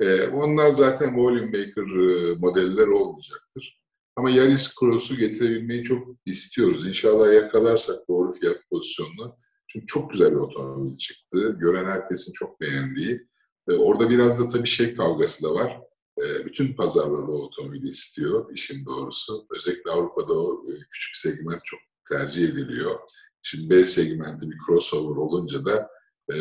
[0.00, 3.82] Ee, onlar zaten volume maker e, modeller olmayacaktır.
[4.16, 6.86] Ama Yaris Cross'u getirebilmeyi çok istiyoruz.
[6.86, 9.36] İnşallah yakalarsak doğru fiyat pozisyonunu.
[9.66, 11.56] Çünkü çok güzel bir otomobil çıktı.
[11.60, 13.26] Gören herkesin çok beğendiği.
[13.68, 15.80] Ee, orada biraz da tabii şey kavgası da var.
[16.18, 19.46] Ee, bütün pazarlarda o otomobili istiyor işin doğrusu.
[19.50, 23.00] Özellikle Avrupa'da o e, küçük segment çok tercih ediliyor.
[23.42, 25.90] Şimdi B segmenti bir crossover olunca da
[26.32, 26.36] e,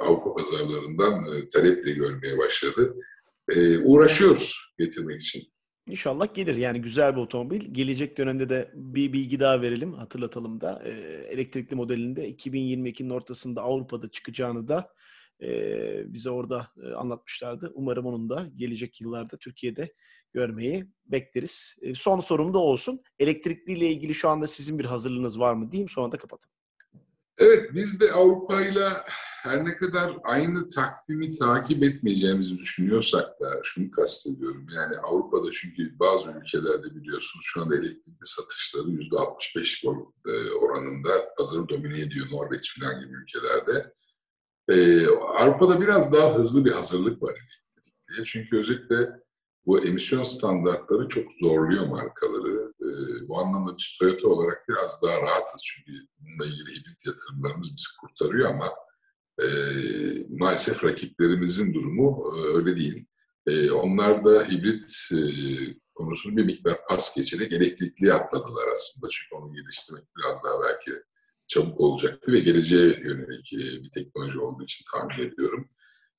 [0.00, 2.96] Avrupa pazarlarından e, talep de görmeye başladı.
[3.48, 5.42] E, uğraşıyoruz getirmek için.
[5.88, 6.56] İnşallah gelir.
[6.56, 7.74] Yani güzel bir otomobil.
[7.74, 10.82] Gelecek dönemde de bir bilgi daha verelim, hatırlatalım da.
[10.84, 10.90] E,
[11.30, 14.94] elektrikli modelinde 2022'nin ortasında Avrupa'da çıkacağını da
[15.42, 17.72] e, bize orada e, anlatmışlardı.
[17.74, 19.92] Umarım onun da gelecek yıllarda Türkiye'de
[20.32, 21.76] görmeyi bekleriz.
[21.82, 23.02] E, son sorum da olsun.
[23.18, 26.58] Elektrikli ile ilgili şu anda sizin bir hazırlığınız var mı diyeyim sonra da kapatalım.
[27.38, 29.04] Evet, biz de Avrupa'yla
[29.42, 34.66] her ne kadar aynı takvimi takip etmeyeceğimizi düşünüyorsak da şunu kastediyorum.
[34.74, 39.86] Yani Avrupa'da çünkü bazı ülkelerde biliyorsunuz şu anda elektrikli satışları %65
[40.26, 42.26] e, oranında pazarı domine ediyor.
[42.30, 43.92] Norveç falan gibi ülkelerde.
[44.68, 48.24] Ee, Avrupa'da biraz daha hızlı bir hazırlık var elektrikliye.
[48.24, 49.10] Çünkü özellikle
[49.66, 52.72] bu emisyon standartları çok zorluyor markaları.
[52.82, 52.88] E,
[53.28, 55.62] bu anlamda biz Toyota olarak biraz daha rahatız.
[55.64, 58.72] Çünkü bununla ilgili hibrit yatırımlarımız bizi kurtarıyor ama
[59.42, 59.46] e,
[60.28, 63.06] maalesef rakiplerimizin durumu e, öyle değil.
[63.46, 65.20] E, onlar da hibrit e,
[65.94, 69.08] konusunu bir miktar pas geçerek elektrikliye atladılar aslında.
[69.10, 70.92] Çünkü onu geliştirmek biraz daha belki
[71.48, 75.66] çabuk olacaktı ve geleceğe yönelik e, bir teknoloji olduğu için tahmin ediyorum.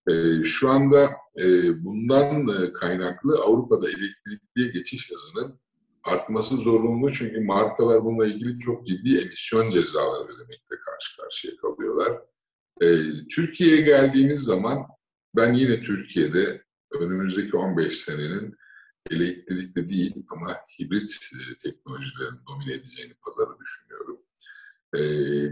[0.10, 1.46] E, şu anda e,
[1.84, 5.60] bundan kaynaklı Avrupa'da elektrikliye geçiş hızının
[6.04, 12.22] artması zorunlu çünkü markalar bununla ilgili çok ciddi emisyon cezaları ödemekle karşı karşıya kalıyorlar.
[13.36, 14.86] Türkiye'ye geldiğimiz zaman
[15.36, 16.64] ben yine Türkiye'de
[17.00, 18.56] önümüzdeki 15 senenin
[19.12, 21.20] elektrikli değil ama hibrit
[21.64, 24.20] teknolojilerin domine edeceğini pazarı düşünüyorum.
[24.96, 25.02] E,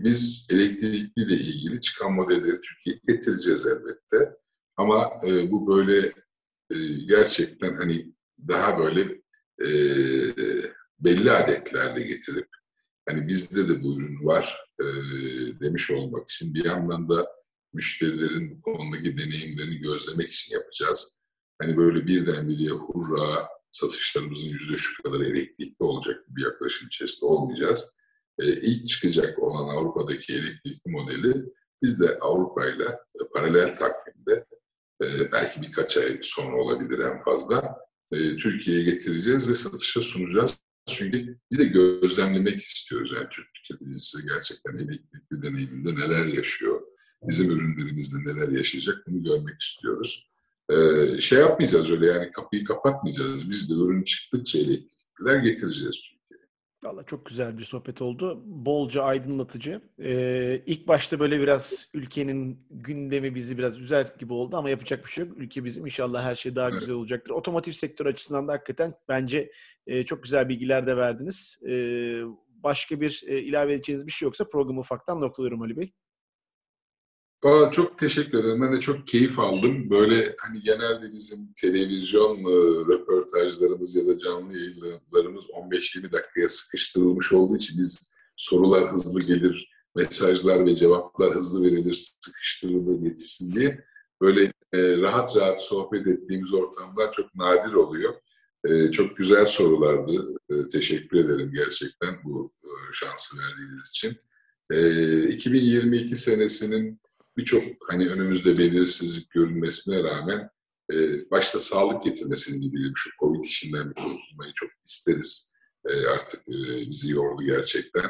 [0.04, 4.38] biz elektrikli ile ilgili çıkan modelleri Türkiye'ye getireceğiz elbette.
[4.78, 6.14] Ama e, bu böyle
[6.70, 6.76] e,
[7.08, 8.14] gerçekten hani
[8.48, 9.02] daha böyle
[9.62, 9.70] e,
[11.00, 12.48] belli adetlerle getirip
[13.10, 14.86] hani bizde de bu ürün var e,
[15.60, 17.28] demiş olmak için bir yandan da
[17.74, 21.20] müşterilerin bu konudaki deneyimlerini gözlemek için yapacağız.
[21.62, 27.98] Hani böyle birdenbire hurra satışlarımızın yüzde şu kadar elektrikli olacak bir yaklaşım içerisinde olmayacağız.
[28.40, 31.46] E, ilk çıkacak olan Avrupa'daki elektrikli modeli
[31.84, 33.00] biz de Avrupa ile
[33.34, 34.46] paralel takvimde
[35.04, 37.78] e, belki birkaç ay sonra olabilir en fazla
[38.14, 40.58] e, Türkiye'ye getireceğiz ve satışa sunacağız.
[40.88, 43.12] Çünkü biz de gözlemlemek istiyoruz.
[43.16, 46.82] Yani Türk tüketicisi gerçekten elektrikli deneyiminde neler yaşıyor,
[47.24, 50.30] bizim ürünlerimizde neler yaşayacak bunu görmek istiyoruz.
[50.70, 53.50] Ee, şey yapmayacağız öyle yani kapıyı kapatmayacağız.
[53.50, 56.17] Biz de ürün çıktıkça elektrikliler getireceğiz
[56.88, 58.42] Valla çok güzel bir sohbet oldu.
[58.46, 59.82] Bolca aydınlatıcı.
[60.00, 65.12] Ee, ilk başta böyle biraz ülkenin gündemi bizi biraz üzer gibi oldu ama yapacak bir
[65.12, 65.38] şey yok.
[65.38, 66.80] Ülke bizim inşallah her şey daha evet.
[66.80, 67.32] güzel olacaktır.
[67.32, 69.52] Otomotiv sektör açısından da hakikaten bence
[69.88, 71.60] e, çok güzel bilgiler de verdiniz.
[71.70, 71.74] E,
[72.48, 75.94] başka bir e, ilave edeceğiniz bir şey yoksa programı ufaktan noktalıyorum Ali Bey.
[77.44, 78.62] Aa, çok teşekkür ederim.
[78.62, 79.90] Ben de çok keyif aldım.
[79.90, 82.88] Böyle hani genelde bizim televizyon e,
[83.28, 90.66] röportajlarımız ya da canlı yayınlarımız 15-20 dakikaya sıkıştırılmış olduğu için biz sorular hızlı gelir, mesajlar
[90.66, 93.86] ve cevaplar hızlı verilir, sıkıştırılır, yetişsin diye
[94.22, 98.14] böyle e, rahat rahat sohbet ettiğimiz ortamlar çok nadir oluyor.
[98.66, 100.36] E, çok güzel sorulardı.
[100.50, 104.18] E, teşekkür ederim gerçekten bu e, şansı verdiğiniz için.
[104.72, 107.02] E, 2022 senesinin
[107.38, 110.50] birçok hani önümüzde belirsizlik görünmesine rağmen
[110.94, 112.94] e, başta sağlık getirmesini dileyelim.
[112.96, 115.54] Şu Covid işinden kurtulmayı çok isteriz.
[115.86, 118.10] E, artık e, bizi yordu gerçekten.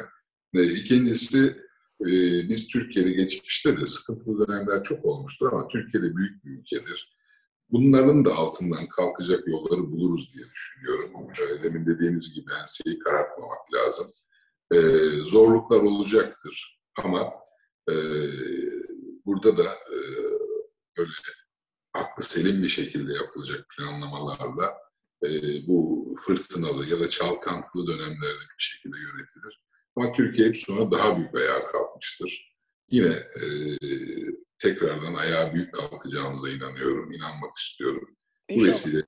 [0.54, 1.56] E, ikincisi
[2.00, 2.08] e,
[2.48, 7.18] biz Türkiye'de geçmişte de sıkıntılı dönemler çok olmuştur ama Türkiye'de büyük bir ülkedir.
[7.70, 11.10] Bunların da altından kalkacak yolları buluruz diye düşünüyorum.
[11.30, 14.06] E, demin dediğiniz gibi enseyi karartmamak lazım.
[14.72, 14.78] E,
[15.24, 17.32] zorluklar olacaktır ama
[17.90, 17.94] e,
[19.26, 19.96] burada da e,
[20.98, 21.10] böyle
[21.98, 24.78] aklı selim bir şekilde yapılacak planlamalarla
[25.22, 25.28] e,
[25.66, 29.64] bu fırtınalı ya da çalkantılı dönemlerde bir şekilde yönetilir.
[29.96, 32.54] Ama Türkiye hep sonra daha büyük ayağa kalkmıştır.
[32.90, 33.42] Yine e,
[34.58, 38.16] tekrardan ayağa büyük kalkacağımıza inanıyorum, inanmak istiyorum.
[38.48, 38.66] İnşallah.
[38.66, 39.02] Bu vesile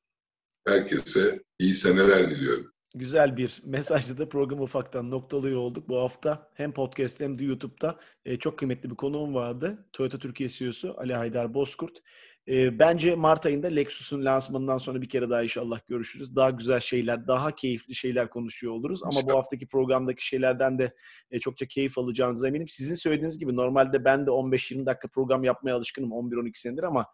[0.66, 2.72] herkese iyi seneler diliyorum.
[2.94, 5.88] Güzel bir mesajla da programı ufaktan noktalıyor olduk.
[5.88, 9.88] Bu hafta hem podcast hem de YouTube'da e, çok kıymetli bir konuğum vardı.
[9.92, 11.98] Toyota Türkiye CEO'su Ali Haydar Bozkurt.
[12.50, 16.36] E, bence Mart ayında Lexus'un lansmanından sonra bir kere daha inşallah görüşürüz.
[16.36, 19.00] Daha güzel şeyler, daha keyifli şeyler konuşuyor oluruz.
[19.02, 20.94] Ama bu haftaki programdaki şeylerden de
[21.30, 22.68] e, çokça keyif alacağınıza eminim.
[22.68, 27.06] Sizin söylediğiniz gibi normalde ben de 15-20 dakika program yapmaya alışkınım 11-12 senedir ama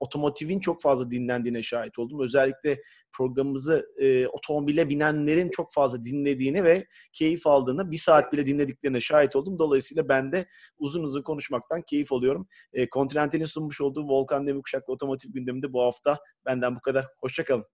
[0.00, 2.20] otomotivin çok fazla dinlendiğine şahit oldum.
[2.20, 2.82] Özellikle
[3.12, 9.36] programımızı e, otomobile binenlerin çok fazla dinlediğini ve keyif aldığını, bir saat bile dinlediklerine şahit
[9.36, 9.58] oldum.
[9.58, 10.46] Dolayısıyla ben de
[10.78, 12.48] uzun uzun konuşmaktan keyif alıyorum.
[12.72, 17.06] E, Continental'in sunmuş olduğu Volkan Demirkuşak'la otomotiv gündeminde bu hafta benden bu kadar.
[17.20, 17.73] Hoşçakalın.